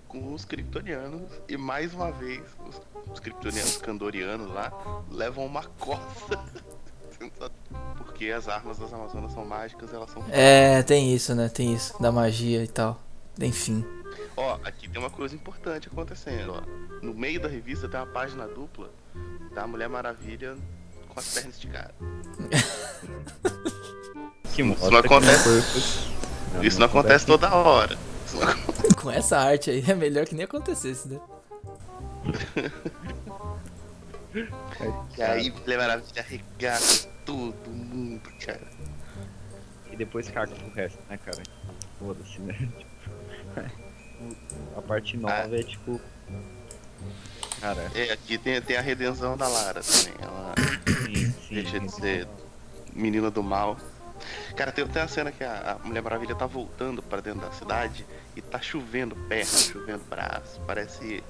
[0.07, 1.29] com os kryptonianos.
[1.47, 2.81] E mais uma vez, os,
[3.11, 4.73] os kryptonianos candorianos lá
[5.11, 6.43] levam uma coça.
[7.97, 10.23] Porque as armas das Amazonas são mágicas, elas são.
[10.29, 11.49] É, tem isso, né?
[11.49, 12.99] Tem isso, da magia e tal.
[13.39, 13.85] Enfim.
[14.37, 16.61] Ó, aqui tem uma coisa importante acontecendo, ó.
[17.01, 18.89] No meio da revista tem uma página dupla
[19.53, 20.55] da Mulher Maravilha
[21.09, 21.93] com as pernas esticadas.
[24.53, 25.49] Que mostra não que acontece-
[26.53, 27.97] não Isso não acontece toda hora.
[28.25, 28.47] Isso não
[28.95, 31.19] Com essa arte aí, é melhor que nem acontecesse, né?
[35.17, 38.61] E aí, Mulher Maravilha arregaça todo mundo, cara.
[39.91, 41.41] E depois caga pro resto, né, cara?
[41.99, 42.55] Foda-se, né?
[44.75, 45.55] A parte nova Ah.
[45.59, 45.99] é tipo.
[47.61, 50.13] Cara, É, aqui tem, tem a redenção da Lara também.
[50.21, 50.53] Ela
[51.05, 51.55] sim, sim.
[51.55, 52.01] deixa de sim.
[52.01, 52.27] ser
[52.93, 53.77] menina do mal.
[54.55, 57.51] Cara, tem, tem uma cena que a, a Mulher Maravilha tá voltando pra dentro da
[57.51, 58.05] cidade
[58.35, 60.59] e tá chovendo perna, chovendo braço.
[60.65, 61.23] Parece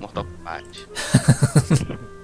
[0.00, 0.88] Mortal Kombat.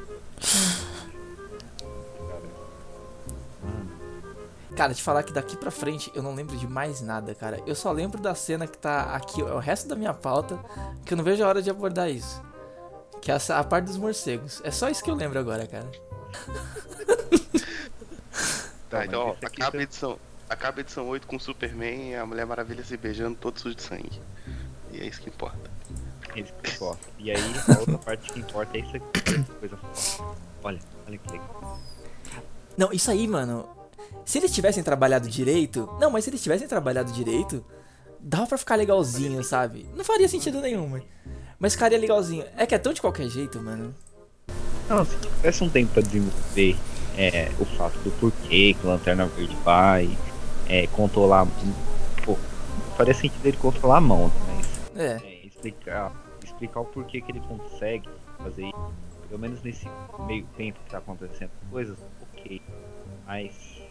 [4.77, 7.63] Cara, te falar que daqui pra frente eu não lembro de mais nada, cara.
[7.67, 10.59] Eu só lembro da cena que tá aqui, é o resto da minha pauta,
[11.05, 12.43] que eu não vejo a hora de abordar isso.
[13.23, 14.61] Que é a parte dos morcegos.
[14.63, 15.91] É só isso que eu lembro agora, cara.
[18.89, 20.17] Tá, então, ó, acaba a edição,
[20.49, 23.75] acaba a edição 8 com o Superman e a Mulher Maravilha se beijando todo sujo
[23.75, 24.23] de sangue.
[24.93, 25.76] E é isso que importa.
[26.37, 27.09] Isso que importa.
[27.19, 29.07] E aí, a outra parte que importa é isso aqui.
[29.29, 30.31] Olha que coisa foda.
[30.63, 31.81] Olha, olha que legal.
[32.77, 33.67] Não, isso aí, mano.
[34.25, 35.89] Se eles tivessem trabalhado direito.
[36.01, 37.65] Não, mas se eles tivessem trabalhado direito,
[38.21, 39.87] dava pra ficar legalzinho, sabe?
[39.95, 41.03] Não faria sentido nenhum, mas.
[41.59, 42.45] Mas ficaria legalzinho.
[42.57, 43.95] É que é tão de qualquer jeito, mano.
[44.89, 46.77] Não, se tivesse um tempo pra desenvolver
[47.17, 50.17] é, o fato do porquê que o Lanterna Verde vai
[50.69, 51.47] é, controlar.
[52.25, 52.37] Pô,
[52.97, 54.33] faria sentido ele controlar a mão, né?
[54.95, 55.17] Mas É.
[55.25, 56.13] é, explicar,
[56.57, 58.93] explicar o porquê que ele consegue fazer isso,
[59.29, 59.87] pelo menos nesse
[60.27, 61.99] meio tempo que tá acontecendo coisas,
[62.33, 62.63] ok.
[63.27, 63.83] Mas,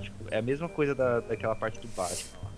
[0.00, 2.50] tipo, é a mesma coisa da, daquela parte do Batman lá.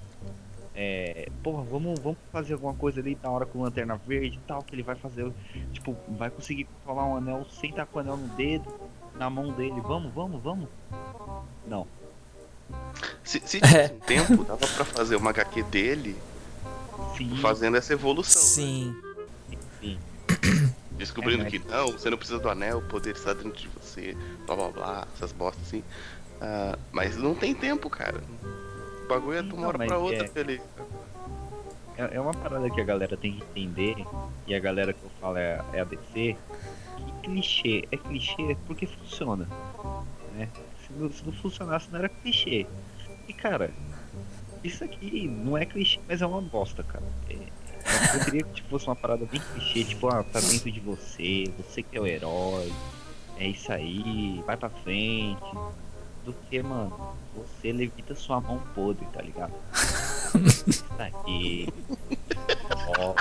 [0.77, 4.47] É, porra, vamos, vamos fazer alguma coisa ali na hora com o Lanterna Verde e
[4.47, 5.31] tal, que ele vai fazer,
[5.73, 8.73] tipo, vai conseguir controlar um anel sem estar com o anel no dedo,
[9.15, 10.69] na mão dele, vamos, vamos, vamos.
[11.69, 11.87] Não,
[13.23, 13.61] Se, se É.
[13.61, 16.17] tivesse um tempo, dava pra fazer uma HQ dele
[17.17, 18.43] sim, fazendo essa evolução.
[18.43, 19.14] né?
[19.85, 19.99] Sim.
[20.97, 24.17] Descobrindo É, que não, você não precisa do anel, o poder está dentro de você,
[24.47, 25.83] blá blá blá, essas bostas assim.
[26.41, 28.23] Ah, mas não tem tempo, cara.
[29.05, 30.61] O bagulho é de uma hora pra outra, é- feliz.
[31.97, 33.97] É, é uma parada que a galera tem que entender,
[34.47, 36.37] e a galera que eu falo é, é a DC,
[36.97, 39.49] que clichê é clichê porque funciona.
[40.35, 40.49] Né?
[40.85, 42.67] Se, não, se não funcionasse não era clichê.
[43.29, 43.71] E cara,
[44.63, 47.05] isso aqui não é clichê, mas é uma bosta, cara.
[47.31, 47.37] É,
[48.15, 51.83] eu queria que fosse uma parada bem clichê, tipo, ah, tá dentro de você, você
[51.83, 52.73] que é o herói,
[53.39, 55.43] é isso aí, vai pra frente.
[56.25, 56.91] Do que, mano,
[57.37, 59.53] você levita sua mão podre, tá ligado?
[60.67, 61.69] Isso aqui.
[62.99, 63.15] Ó.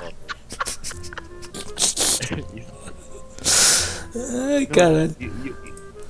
[4.16, 5.16] Ai, caralho.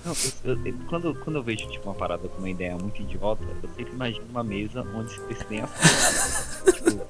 [0.06, 3.43] não, eu- eu- quando, quando eu vejo tipo, uma parada com uma ideia muito idiota,
[3.64, 7.01] eu sempre imagino uma mesa onde se tem as tipo,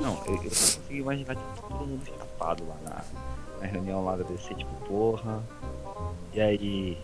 [0.00, 3.04] Não, eu, eu consigo imaginar tipo, todo mundo chapado lá na,
[3.60, 5.42] na reunião lá da DC, tipo, porra.
[6.32, 6.98] E aí.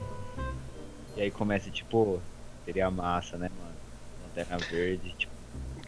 [1.17, 2.21] E aí começa, tipo,
[2.65, 3.75] seria massa, né, mano?
[4.29, 5.33] Lanterna verde, tipo,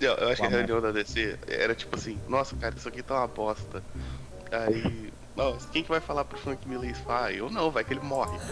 [0.01, 3.03] Eu, eu acho que a reunião da DC era tipo assim, nossa cara, isso aqui
[3.03, 3.83] tá uma bosta.
[4.51, 5.13] Aí.
[5.37, 7.05] Nossa, quem que vai falar pro Frank Miller isso?
[7.09, 8.37] Ah, eu não, vai que ele morre.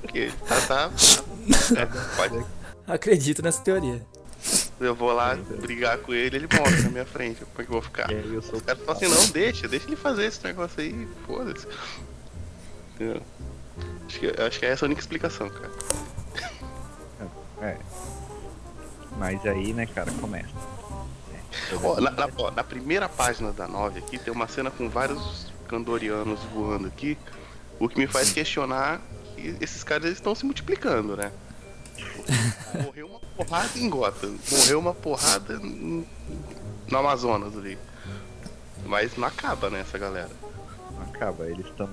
[0.00, 2.46] Porque tá, tá, tá- pode-
[2.86, 4.00] Acredito nessa teoria.
[4.80, 7.40] Eu vou lá brigar com ele, ele morre na minha frente.
[7.44, 8.10] Como é que eu vou ficar?
[8.10, 11.08] aí eu sou Os caras falam assim, não, deixa, deixa ele fazer esse negócio aí,
[11.26, 11.66] foda-se.
[12.94, 13.22] Entendeu?
[14.06, 15.70] Acho que, acho que é essa a única explicação, cara.
[17.62, 17.76] É.
[19.18, 20.48] Mas aí, né, cara, começa.
[21.32, 24.88] É, Ó, na, na- ó, na primeira página da 9 aqui tem uma cena com
[24.90, 27.16] vários candorianos voando aqui,
[27.78, 29.00] o que me faz questionar
[29.34, 31.32] que esses caras estão se multiplicando, né?
[32.84, 34.36] Morreu uma porrada em Gotham.
[34.50, 36.06] Morreu uma porrada no
[36.90, 37.78] Amazonas ali.
[38.84, 40.30] Mas não acaba, né, essa galera.
[41.08, 41.88] Acaba, eles estão.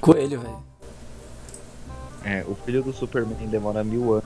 [0.00, 0.62] Coelho, velho.
[2.24, 4.24] É, o filho do Superman demora mil anos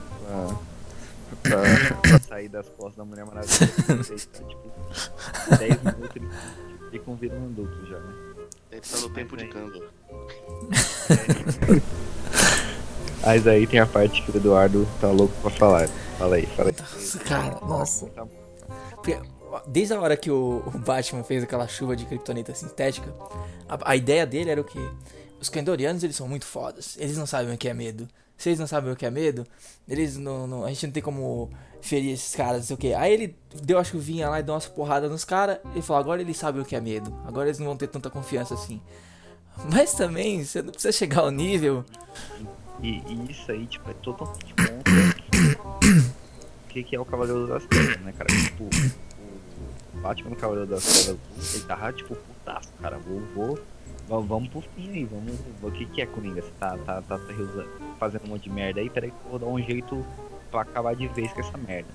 [1.43, 3.69] pra, pra, pra sair das costas da Mulher Maravilha.
[4.09, 6.29] Ele tá, tipo, 10 minutos ele
[6.91, 8.13] fica um virando adulto já, né?
[8.71, 9.83] Ele tá no tempo de Gandalf.
[13.23, 15.87] Mas aí tem a parte que o Eduardo tá louco pra falar.
[16.17, 16.75] Fala aí, fala aí.
[16.79, 18.11] Nossa, cara, nossa.
[19.67, 23.13] Desde a hora que o, Batman fez aquela chuva de kryptonita sintética,
[23.67, 24.79] a, a ideia dele era o quê?
[25.41, 26.97] Os Kandorianos, eles são muito fodas.
[26.99, 28.07] Eles não sabem o que é medo.
[28.37, 29.45] Se eles não sabem o que é medo,
[29.87, 31.49] eles não, não- a gente não tem como
[31.81, 32.93] ferir esses caras, não sei o que.
[32.93, 36.21] Aí ele deu a chuvinha lá e deu umas porradas nos caras e falou: agora
[36.21, 37.13] eles sabem o que é medo.
[37.25, 38.81] Agora eles não vão ter tanta confiança assim.
[39.71, 41.83] Mas também, você não precisa chegar ao nível.
[42.81, 44.93] E, e isso aí, tipo, é totalmente contra
[45.65, 48.29] o que, que é o Cavaleiro das Trevas, né, cara?
[48.29, 52.97] Tipo, o, o Batman Cavaleiro das Trevas, ele tava, tipo, putaço, cara.
[52.97, 53.21] Vou,
[54.07, 55.33] vou, vamos, pro fim aí, vamos.
[55.61, 56.41] O que, que é Coringa?
[56.41, 57.33] Você tá, tá, tá, tá
[57.99, 58.89] fazendo um monte de merda aí?
[58.89, 60.05] Peraí que eu vou dar um jeito
[60.49, 61.89] pra acabar de vez com essa merda.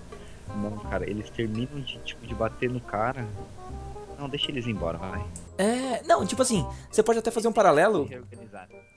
[0.57, 3.27] Não, cara, eles terminam de, tipo, de bater no cara.
[4.19, 5.25] Não, deixa eles ir embora, vai.
[5.59, 6.03] É.
[6.05, 8.09] Não, tipo assim, você pode até fazer um paralelo.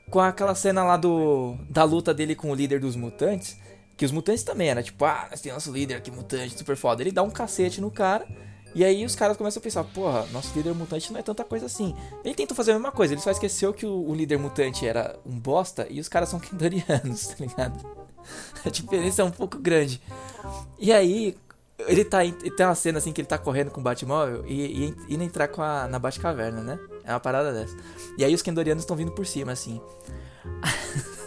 [0.10, 3.58] Com aquela cena lá do da luta dele com o líder dos mutantes,
[3.96, 7.02] que os mutantes também era tipo, ah, nós temos nosso líder aqui mutante, super foda.
[7.04, 8.26] Ele dá um cacete no cara,
[8.76, 11.66] e aí os caras começam a pensar, porra, nosso líder mutante não é tanta coisa
[11.66, 11.96] assim.
[12.24, 15.18] Ele tenta fazer a mesma coisa, ele só esqueceu que o, o líder mutante era
[15.26, 17.86] um bosta e os caras são kendorianos, tá ligado?
[18.66, 20.02] A diferença é um pouco grande.
[20.78, 21.36] E aí,
[21.88, 22.26] ele tá.
[22.26, 25.24] em- Tem uma cena assim que ele tá correndo com o Batmóvel e, e indo
[25.24, 26.80] entrar com a, na Batcaverna, né?
[27.08, 27.78] É uma parada dessa.
[28.18, 29.82] E aí os Kendorianos estão vindo por cima, assim.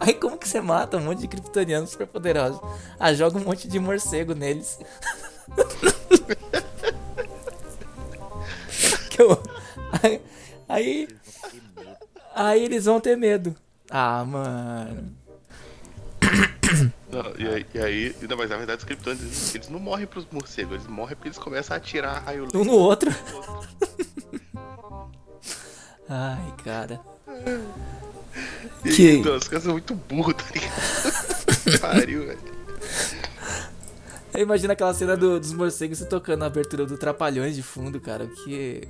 [0.00, 2.60] Aí como que você mata um monte de kryptonianos super poderosos?
[2.98, 4.78] Ah, joga um monte de morcego neles.
[9.18, 9.40] Eu-
[10.68, 11.08] aí,
[12.34, 13.54] aí eles vão ter medo.
[13.88, 15.12] Ah, mano.
[17.10, 20.06] Não, e, aí- e aí, não, mas na verdade os criptônicos eles, eles não morrem
[20.06, 23.10] pros morcegos, eles morrem porque eles começam a atirar raio Um no outro.
[26.08, 27.00] Ai, cara.
[28.84, 31.80] E, Que- Não, os caras são muito burros, tá ligado?
[31.80, 32.38] Pariu, velho.
[34.34, 38.00] Eu imagino aquela cena do- dos morcegos se tocando na abertura do Trapalhões de fundo,
[38.00, 38.26] cara.
[38.44, 38.86] Que.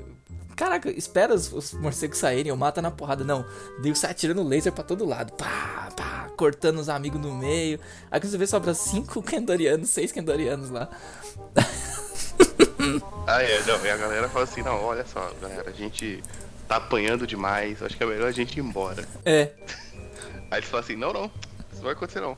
[0.57, 3.25] Caraca, espera os, os morcegos saírem ou mata na porrada.
[3.25, 3.45] Não,
[3.83, 5.33] Deus sai atirando laser pra todo lado.
[5.33, 7.81] Pá, pá, cortando os amigos no meio.
[8.11, 10.89] Aí quando você vê, sobra cinco Kendorianos, seis Kendorianos lá.
[13.27, 16.23] Ah, é, não, e a galera fala assim, não, olha só, galera, a gente
[16.69, 19.07] tá apanhando demais, acho que é melhor a gente ir embora.
[19.25, 19.53] É,
[20.51, 22.37] Aí eles falam assim, não, não, isso não vai acontecer não.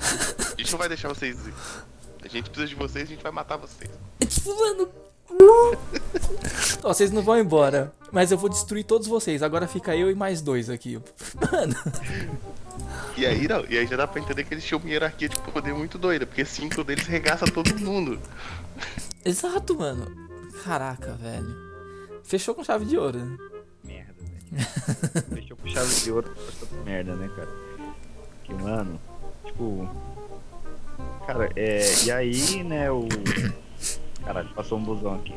[0.00, 1.54] A gente não vai deixar vocês ir.
[2.24, 3.90] A gente precisa de vocês, a gente vai matar vocês.
[4.20, 4.88] é tipo, mano.
[6.82, 9.42] Ó, vocês não vão embora, mas eu vou destruir todos vocês.
[9.42, 10.98] Agora fica eu e mais dois aqui.
[11.52, 11.74] Mano,
[13.16, 15.36] E aí, não, e aí já dá pra entender que eles tinham uma hierarquia de
[15.38, 18.18] poder muito doida, porque cinco deles regaça todo mundo.
[19.24, 20.06] exato, mano.
[20.64, 21.68] Caraca, velho.
[22.22, 23.36] Fechou com chave de ouro, né?
[23.84, 25.24] Merda, velho.
[25.34, 26.30] Fechou com chave de ouro
[26.84, 27.48] merda, né, cara?
[28.44, 29.00] Que, mano,
[29.46, 29.88] tipo.
[31.26, 31.80] Cara, é.
[32.04, 33.06] E aí, né, o.
[34.24, 35.34] Caralho, passou um busão aqui.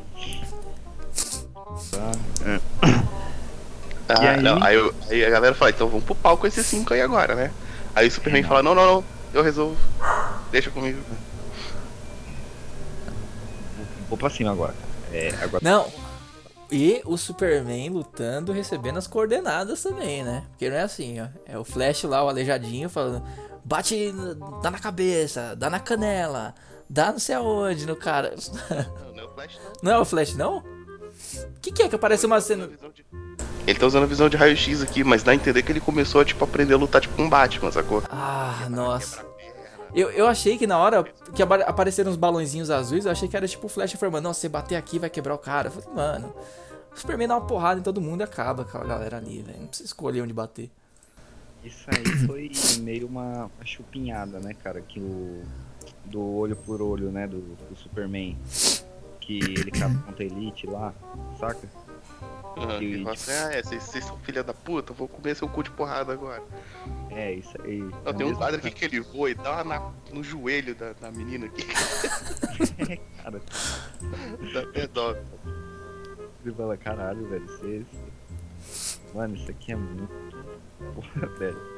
[1.92, 2.12] Tá.
[4.10, 4.42] Ah, E aí?
[4.42, 7.02] Não, aí, eu- aí a galera fala, então vamos pro pau com esses cinco aí
[7.02, 7.52] agora, né?
[7.96, 9.04] Aí o Superman fala, não, não, não,
[9.34, 9.78] eu resolvo.
[10.52, 11.00] Deixa comigo.
[13.78, 14.74] Vou, vou pra cima agora.
[15.14, 15.64] É, agora.
[15.64, 15.88] Não.
[16.70, 20.44] E o Superman lutando, recebendo as coordenadas também, né?
[20.52, 21.28] Porque não é assim, ó.
[21.46, 23.22] É o Flash lá, o aleijadinho, falando:
[23.64, 24.14] bate,
[24.62, 26.56] dá na cabeça, dá na canela,
[26.92, 28.36] dá não sei aonde no cara.
[28.70, 29.74] Não, não é o Flash, não.
[29.84, 30.58] Não é o Flash, não?
[30.60, 32.70] O que, que é que aparece uma cena.
[33.66, 36.20] Ele tá usando a visão de raio-x aqui, mas dá a entender que ele começou
[36.22, 38.04] a, tipo, aprender a lutar, tipo, com Batman, sacou?
[38.10, 39.24] Ah, nossa.
[39.94, 41.04] Eu, eu achei que na hora
[41.36, 44.42] que apa- apareceram os balãozinhos azuis, eu achei que era tipo o Flash informando: se
[44.42, 45.68] você bater aqui vai quebrar o cara.
[45.68, 46.34] Eu falei, mano,
[46.94, 49.60] o Superman dá uma porrada em todo mundo e acaba com a galera ali, velho.
[49.60, 50.70] Não precisa escolher onde bater.
[51.64, 54.82] Isso aí foi meio uma, uma chupinhada, né, cara?
[54.82, 55.44] Que o.
[56.06, 57.28] Do olho por olho, né?
[57.28, 58.38] Do, do Superman.
[59.20, 60.94] Que ele capa contra a Elite lá,
[61.40, 61.68] saca?
[62.58, 65.08] Uhum, Que, ele fala assim, ah, é, vocês, vocês são filha da puta, eu vou
[65.08, 66.44] comer seu cu de porrada agora.
[67.10, 67.78] É, isso aí.
[67.80, 70.22] Não, É tem um mesmo, quadro aqui que ele voa e dá uma na- no
[70.24, 71.64] joelho da, da menina aqui.
[73.24, 73.42] Cara,
[74.54, 75.16] dá até dó.
[76.44, 77.86] Ele fala, caralho, velho, você.
[79.14, 80.12] Mano, isso aqui é muito.
[80.96, 81.71] Porra, velho.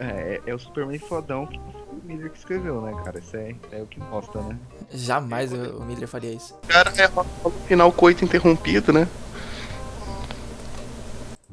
[0.00, 3.18] É, é o Superman fodão que o Miller que escreveu, né, cara?
[3.18, 4.56] Isso é, é o que mostra, né?
[4.90, 6.54] Jamais o, o Miller faria isso.
[6.64, 7.06] O cara é
[7.44, 9.06] o final coito interrompido, né?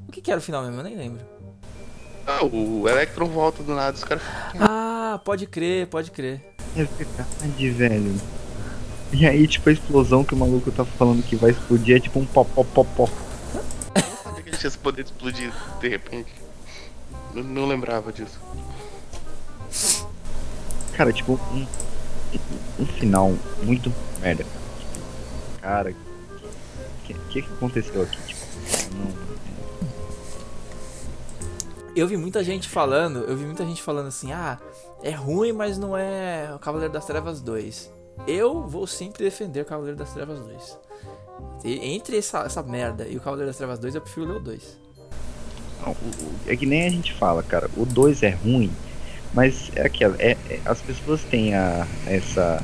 [0.07, 0.79] O que, que era o final mesmo?
[0.79, 1.25] Eu nem lembro.
[2.25, 4.23] Ah, o Electron volta do nada, os caras.
[4.57, 6.41] Ah, pode crer, pode crer.
[6.77, 8.15] É verdade, velho.
[9.11, 12.17] E aí, tipo, a explosão que o maluco tá falando que vai explodir é tipo
[12.17, 13.09] um pó, pó, pó, pó.
[13.93, 16.46] Eu não sabia que ele tinha esse poder de explodir de repente.
[17.37, 18.39] Não, não lembrava disso.
[20.93, 21.67] Cara, tipo, um,
[22.79, 23.31] um final
[23.61, 24.65] muito merda, cara.
[24.79, 28.17] Tipo, cara, o que, que aconteceu aqui?
[28.23, 28.41] Tipo,
[28.95, 29.27] não,
[31.95, 34.57] Eu vi muita gente falando, eu vi muita gente falando assim, ah,
[35.03, 37.93] é ruim, mas não é o Cavaleiro das Trevas 2.
[38.25, 40.79] Eu vou sempre defender o Cavaleiro das Trevas 2.
[41.63, 44.39] E entre essa, essa merda e o Cavaleiro das Trevas 2, eu prefiro ler o
[44.39, 44.86] 2.
[45.85, 47.69] O- o- é que nem a gente fala, cara.
[47.77, 48.71] O 2 é ruim,
[49.33, 50.15] mas é aquela.
[50.19, 52.61] É, é- as pessoas têm a, essa.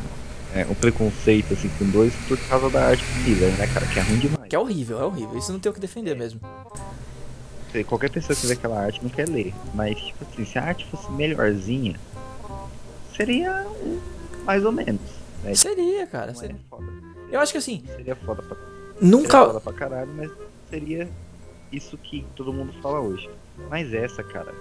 [0.55, 3.87] É, um preconceito assim com o 2 por causa da arte do Miller, né, cara?
[3.87, 4.47] Que é ruim demais.
[4.49, 5.35] Que é horrível, é horrível.
[5.37, 6.39] Isso não tem o que defender mesmo.
[7.87, 9.51] Qualquer pessoa que vê aquela arte não quer ler.
[9.73, 11.95] Mas, tipo assim, se a arte fosse melhorzinha,
[13.17, 13.65] seria
[14.45, 15.01] mais ou menos.
[15.43, 15.55] Né?
[15.55, 16.31] Seria, cara.
[16.31, 16.55] É Seria.
[16.69, 16.85] foda.
[17.31, 19.45] Eu acho que assim, Seria foda pra, seria nunca.
[19.45, 20.29] foda pra caralho, mas
[20.69, 21.09] seria
[21.75, 23.29] isso que todo mundo fala hoje.
[23.69, 24.53] Mas essa, cara,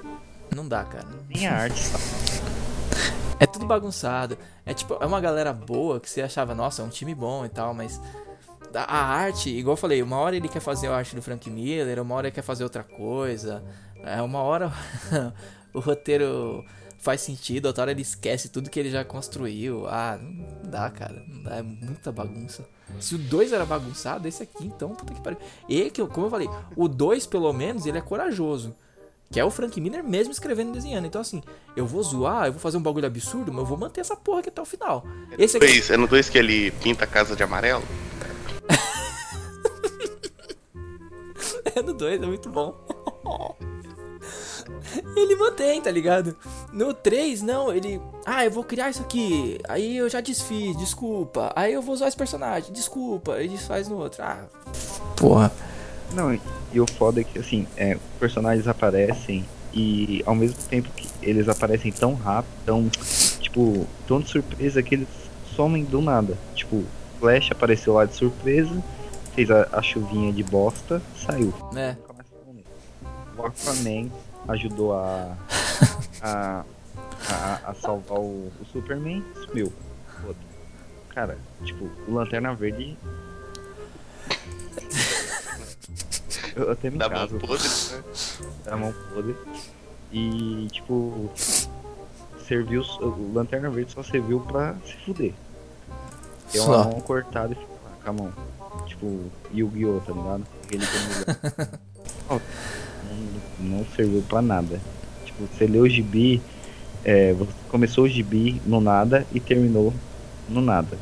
[0.54, 1.06] Não dá, cara.
[1.28, 2.04] nem a arte sabe.
[3.38, 4.38] É tudo bagunçado.
[4.64, 7.48] É tipo, é uma galera boa que você achava, nossa, é um time bom e
[7.48, 8.00] tal, mas
[8.74, 12.00] a arte, igual eu falei, uma hora ele quer fazer a arte do Frank Miller,
[12.00, 13.62] uma hora ele quer fazer outra coisa.
[14.04, 14.72] É uma hora
[15.74, 16.64] o roteiro
[17.03, 19.86] faz sentido, outra hora ele esquece tudo que ele já construiu.
[19.88, 21.22] Ah, não dá, cara.
[21.28, 22.64] Não dá, é muita bagunça.
[23.00, 25.38] Se o 2 era bagunçado, esse aqui então, puta que pariu.
[25.68, 28.74] E que, eu- como eu falei, o 2 pelo menos ele é corajoso.
[29.30, 31.07] Que é o Frank Miller mesmo escrevendo e desenhando.
[31.07, 31.42] Então, assim,
[31.74, 34.40] eu vou zoar, eu vou fazer um bagulho absurdo, mas eu vou manter essa porra
[34.40, 35.05] aqui até o final.
[35.38, 35.66] Esse aqui.
[35.66, 37.82] Dois, é no 2 que ele pinta a casa de amarelo?
[41.74, 42.74] É no 2, é muito bom.
[45.16, 46.36] Ele mantém, tá ligado?
[46.72, 48.00] No 3, não, ele.
[48.24, 49.58] Ah, eu vou criar isso aqui.
[49.68, 51.52] Aí eu já desfiz, desculpa.
[51.56, 53.32] Aí eu vou usar esse personagem, desculpa.
[53.38, 54.22] Ele desfaz no outro.
[54.22, 54.44] Ah,
[55.16, 55.52] porra.
[56.14, 56.38] Não,
[56.72, 61.48] e o foda é que, assim, é, personagens aparecem e ao mesmo tempo que eles
[61.48, 62.88] aparecem tão rápido, tão,
[63.40, 65.08] tipo, tão de surpresa que eles
[65.56, 66.36] somem do nada.
[66.54, 66.84] Tipo,
[67.18, 68.82] Flash apareceu lá de surpresa,
[69.34, 71.52] fez a, a chuvinha de bosta, saiu.
[71.74, 71.96] É.
[73.36, 74.10] O Aquaman
[74.48, 75.36] ajudou a,
[76.22, 76.64] a,
[77.28, 79.72] a, a salvar o, o Superman, sumiu.
[81.10, 82.96] Cara, tipo, o Lanterna Verde.
[86.54, 88.02] Eu até me mão caso podre, né?
[88.64, 89.34] da mão podre.
[90.10, 91.30] E, tipo,
[92.46, 92.82] serviu.
[93.00, 95.32] O Lanterna Verde só serviu pra se fuder.
[96.50, 96.90] Tem uma Só.
[96.90, 98.32] mão cortada e fica lá com a mão.
[98.86, 100.00] Tipo, Yu-Gi-Oh!
[100.00, 100.44] tá ligado?
[100.64, 101.78] Aquele que é melhor.
[102.28, 102.38] Ó,
[103.62, 104.80] não, serviu pra nada.
[105.24, 106.42] Tipo, você leu o gibi,
[107.04, 109.92] é, você começou o gibi no nada e terminou
[110.48, 110.98] no nada.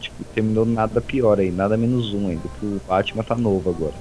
[0.00, 3.70] Tipo, terminou no nada pior aí, nada menos um ainda, que o Batman tá novo
[3.70, 3.94] agora.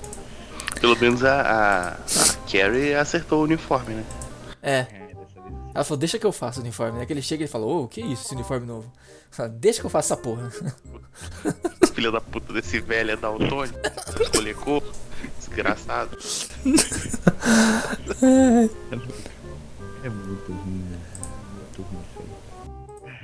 [0.80, 4.04] Pelo menos a, a, a Carrie acertou o uniforme, né?
[4.62, 4.78] É.
[4.80, 5.10] É.
[5.74, 7.00] Ela falou, deixa que eu faça o uniforme.
[7.00, 7.06] Né?
[7.06, 8.92] Que ele chega e ele fala, ô, que isso, esse uniforme novo?
[9.30, 10.52] Fala, deixa que eu faça essa porra.
[11.94, 13.78] Filha da puta desse velho é daltônico.
[14.22, 14.84] Escolher cor.
[15.50, 16.18] Desgraçado.
[20.04, 21.00] É muito ruim, né?
[21.56, 22.30] Muito ruim.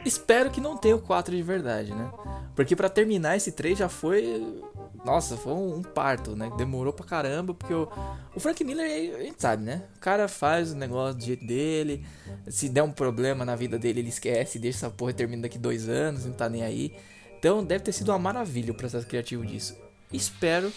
[0.06, 2.12] Espero que não tenha o 4 de verdade, né?
[2.56, 4.62] Porque pra terminar esse 3 já foi.
[5.04, 6.52] Nossa, foi um, parto, né?
[6.58, 7.88] Demorou pra caramba, porque o,
[8.36, 9.84] o Frank Miller, a gente sabe, né?
[9.98, 12.06] O cara faz o negócio do jeito dele.
[12.48, 15.58] Se der um problema na vida dele, ele esquece, deixa essa porra e termina daqui
[15.58, 16.96] dois anos, não tá nem aí.
[17.38, 19.76] Então deve ter sido uma maravilha o processo criativo disso.
[20.12, 20.72] Espero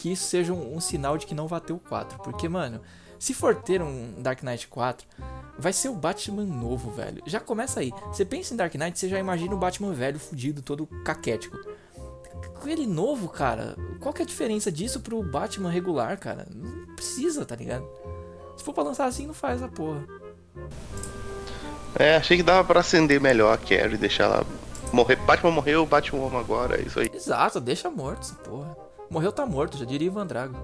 [0.00, 2.20] que isso seja um, um sinal de que não vai ter o 4.
[2.20, 2.80] Porque, mano,
[3.18, 5.06] se for ter um Dark Knight 4,
[5.58, 7.22] vai ser o Batman novo, velho.
[7.26, 7.92] Já começa aí.
[8.06, 11.58] Você pensa em Dark Knight, você já imagina o Batman velho, fudido, todo caquético.
[12.58, 16.46] Com ele novo, cara, qual que é a diferença disso pro Batman regular, cara?
[16.50, 17.86] Não precisa, tá ligado?
[18.56, 20.02] Se for pra lançar assim, não faz a porra.
[21.94, 24.46] É, achei que dava pra acender melhor a Carrie, deixar ela
[24.92, 25.16] morrer.
[25.16, 27.10] Batman morreu, Batman agora, é isso aí.
[27.12, 28.89] Exato, deixa morto essa porra.
[29.10, 30.54] Morreu tá morto, já diria Ivan Drago.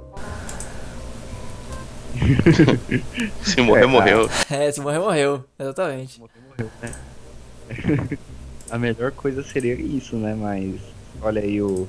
[3.43, 4.31] Se morrer, É, morreu.
[4.51, 5.45] É, se morreu, morreu.
[5.59, 6.21] Exatamente.
[6.21, 8.19] Morreu, morreu, né?
[8.71, 10.35] A melhor coisa seria isso, né?
[10.35, 10.81] Mas
[11.21, 11.89] olha aí o,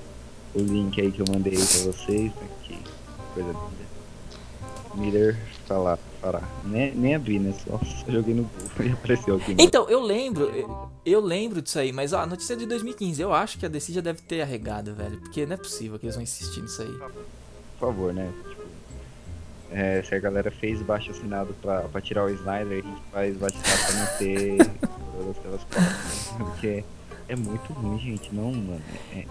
[0.53, 2.47] o link aí que eu mandei aí pra vocês, né?
[2.63, 2.77] Que
[3.33, 3.87] coisa linda.
[4.95, 5.37] Miller
[5.67, 6.43] falar, parar.
[6.63, 7.53] Nem, nem abri, né?
[7.65, 9.55] Só, só joguei no Google e apareceu aqui.
[9.57, 10.51] Então, eu lembro,
[11.05, 13.21] eu, lembro disso aí, mas ó, a notícia é de 2015.
[13.21, 15.17] Eu acho que a DC já deve ter arregado, velho.
[15.19, 16.97] Porque não é possível que eles vão insistir nisso aí.
[17.79, 18.31] Por favor, né?
[18.49, 18.61] Tipo,
[19.71, 23.37] é, se a galera fez baixo assinado pra, pra tirar o Snyder, a gente faz
[23.37, 24.57] baixo assinado pra não ter
[25.17, 26.31] todas aquelas partes.
[26.31, 26.45] né?
[26.45, 26.83] Porque
[27.27, 28.33] é muito ruim, gente.
[28.33, 28.81] Não, mano.
[29.11, 29.29] É, tipo,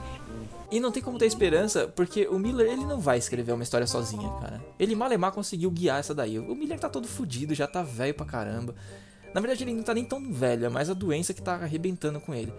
[0.70, 3.86] E não tem como ter esperança, porque o Miller, ele não vai escrever uma história
[3.86, 4.62] sozinho, cara.
[4.78, 6.38] Ele malemar conseguiu guiar essa daí.
[6.38, 8.74] O Miller tá todo fudido, já tá velho pra caramba.
[9.34, 12.20] Na verdade, ele não tá nem tão velho, é mais a doença que tá arrebentando
[12.20, 12.52] com ele.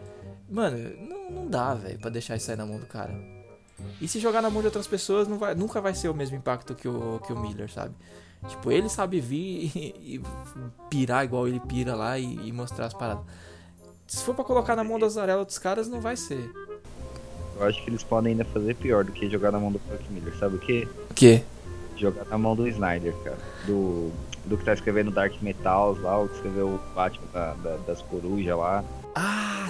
[0.50, 3.14] Mano, não, não dá, velho, pra deixar isso aí na mão do cara.
[4.02, 6.38] E se jogar na mão de outras pessoas, não vai, nunca vai ser o mesmo
[6.38, 7.94] impacto que o, que o Miller, sabe?
[8.48, 10.22] Tipo, ele sabe vir e, e
[10.90, 13.26] pirar igual ele pira lá e, e mostrar as paradas.
[14.08, 16.50] Se for pra colocar na mão das arelas dos caras, não vai ser.
[17.60, 20.04] eu acho que eles podem ainda fazer pior do que jogar na mão do Frank
[20.12, 20.34] Miller.
[20.40, 20.88] Sabe o quê?
[21.10, 21.44] O quê?
[21.98, 23.38] Jogar na mão do Snyder, cara.
[23.66, 24.12] Do,
[24.46, 28.02] do que tá escrevendo Dark Metals lá, o que escreveu o Batman da- da- das
[28.04, 28.84] corujas lá.
[29.16, 29.68] Ah,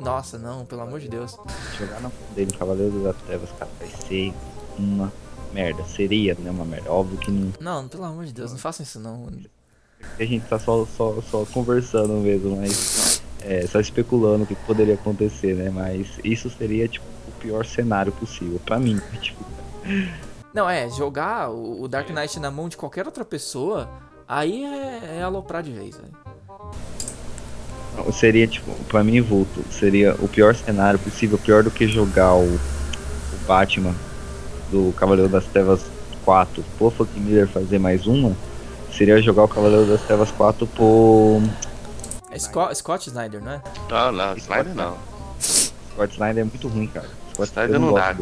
[0.00, 1.38] nossa, não, pelo amor de Deus.
[1.78, 4.34] Jogar na mão dele, Cavaleiro das Trevas, cara, vai ser
[4.76, 5.12] uma
[5.54, 5.84] merda.
[5.84, 6.90] Seria, né, uma merda.
[6.92, 7.52] Óbvio que não.
[7.60, 9.28] Não, pelo amor de Deus, não façam isso não.
[10.18, 13.07] A gente tá só, só, só conversando mesmo, mas.
[13.42, 15.70] É, só especulando o que poderia acontecer, né?
[15.70, 18.60] Mas isso seria, tipo, o pior cenário possível.
[18.64, 19.44] Pra mim, tipo.
[20.52, 23.88] Não, é, jogar o Dark Knight na mão de qualquer outra pessoa,
[24.26, 28.12] aí é, é aloprar de vez, velho.
[28.12, 29.62] Seria, tipo, pra mim, vulto.
[29.70, 33.94] Seria o pior cenário possível, pior do que jogar o, o Batman
[34.70, 35.82] do Cavaleiro das Trevas
[36.24, 38.36] 4 pro Frank Miller fazer mais uma.
[38.92, 41.40] Seria jogar o Cavaleiro das Trevas 4 pro
[42.30, 43.62] É Scott, Scott Snyder, não é?
[43.88, 44.98] Não, não, Snyder não.
[45.40, 47.08] Scott Snyder é muito ruim, cara.
[47.32, 48.16] Scott Snyder eu não dá.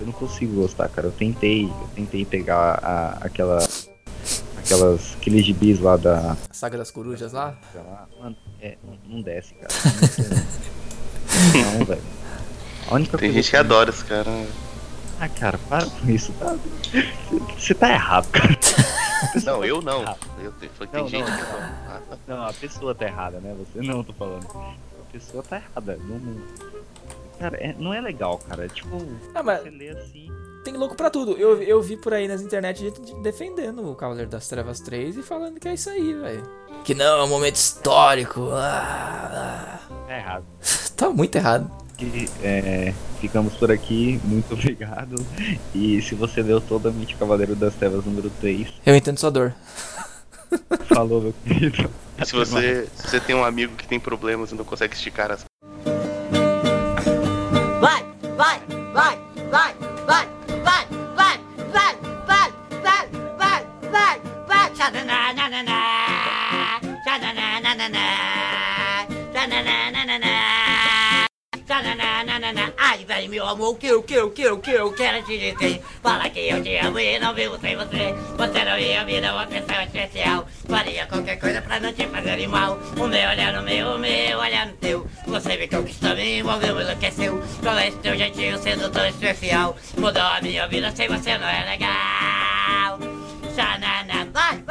[0.00, 1.06] Eu não consigo gostar, cara.
[1.06, 3.58] Eu tentei, eu tentei pegar a, aquela,
[4.58, 7.56] aquelas, aqueles gibis lá da, A Saga das Corujas lá.
[8.20, 9.72] Mano, é, não, não desce, cara.
[11.54, 12.02] Não, não velho.
[12.88, 14.30] A única Tem coisa gente que adora esse cara.
[15.20, 16.56] Ah, cara, para com isso, tá?
[17.58, 18.56] Você tá errado, cara.
[19.44, 20.02] Não, eu não.
[20.38, 21.36] Eu, tem tem Não, gente não.
[21.36, 21.42] que.
[21.88, 22.18] Ah, tá.
[22.26, 23.56] Não, a pessoa tá errada, né?
[23.58, 24.46] Você não, tô falando.
[24.54, 25.98] A pessoa tá errada.
[26.04, 26.42] Não, não-
[27.38, 28.64] Cara, é- não é legal, cara.
[28.64, 28.96] É tipo,
[29.34, 30.30] Ah, mas você lê assim.
[30.64, 31.32] tem louco pra tudo.
[31.32, 35.16] Eu, eu vi por aí nas internet gente de- defendendo o Cavaleiro das Trevas 3
[35.16, 36.42] e falando que é isso aí, velho.
[36.84, 38.48] Que não, é um momento histórico.
[38.52, 40.44] Ah, Tá errado.
[40.60, 40.66] ah.
[40.96, 41.70] Tá muito errado.
[41.98, 44.20] E, é, ficamos por aqui.
[44.24, 45.16] Muito obrigado.
[45.74, 49.54] E se você leu totalmente o Cavaleiro das Trevas número 3, Eu entendo sua dor.
[50.88, 51.90] falou, meu querido.
[52.18, 55.30] E se você, se você tem um amigo que tem problemas e não consegue esticar
[55.30, 55.44] as
[57.80, 58.04] Vai,
[58.36, 58.60] vai,
[58.92, 59.18] vai,
[59.50, 59.74] vai,
[60.06, 60.28] vai,
[60.64, 61.38] vai, vai,
[61.72, 64.74] vai, vai, vai, vai, vai, vai.
[64.76, 66.05] Xananana, xananana,
[73.36, 75.82] meu amor, o que, o que, o que, o que eu quero te dizer?
[76.02, 78.14] Fala que eu te amo e não vivo sem você.
[78.34, 80.46] Você não me dar uma atenção especial.
[80.66, 82.78] Faria qualquer coisa pra não te fazer mal.
[82.96, 85.06] O meu olhar no meu, o meu olhar no teu.
[85.26, 87.42] Você me conquistou, me envolveu, me enlouqueceu.
[87.62, 89.76] Com esse teu jeitinho sendo tão especial.
[89.98, 92.98] Mudou a minha vida, sem você não é legal.
[93.54, 94.62] Xanana, vai,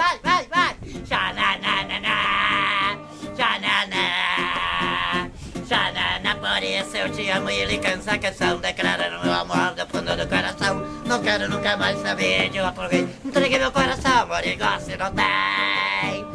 [6.65, 10.83] Eu te amo e ele cansa a canção Declarando meu amor do fundo do coração.
[11.05, 15.11] Não quero nunca mais saber de outro alguém Entreguei meu coração, amor, e gosto não
[15.13, 16.25] tem.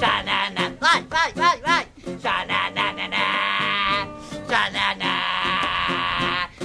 [0.00, 1.86] Xanana, vai, vai, vai, vai.
[2.22, 3.24] Xananana
[4.48, 5.12] Xanana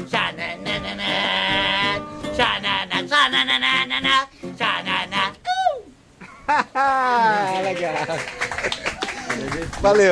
[0.09, 1.09] Xananana
[2.38, 4.27] Xanana, xananana
[4.57, 5.41] Xanana
[9.81, 10.09] Valeu.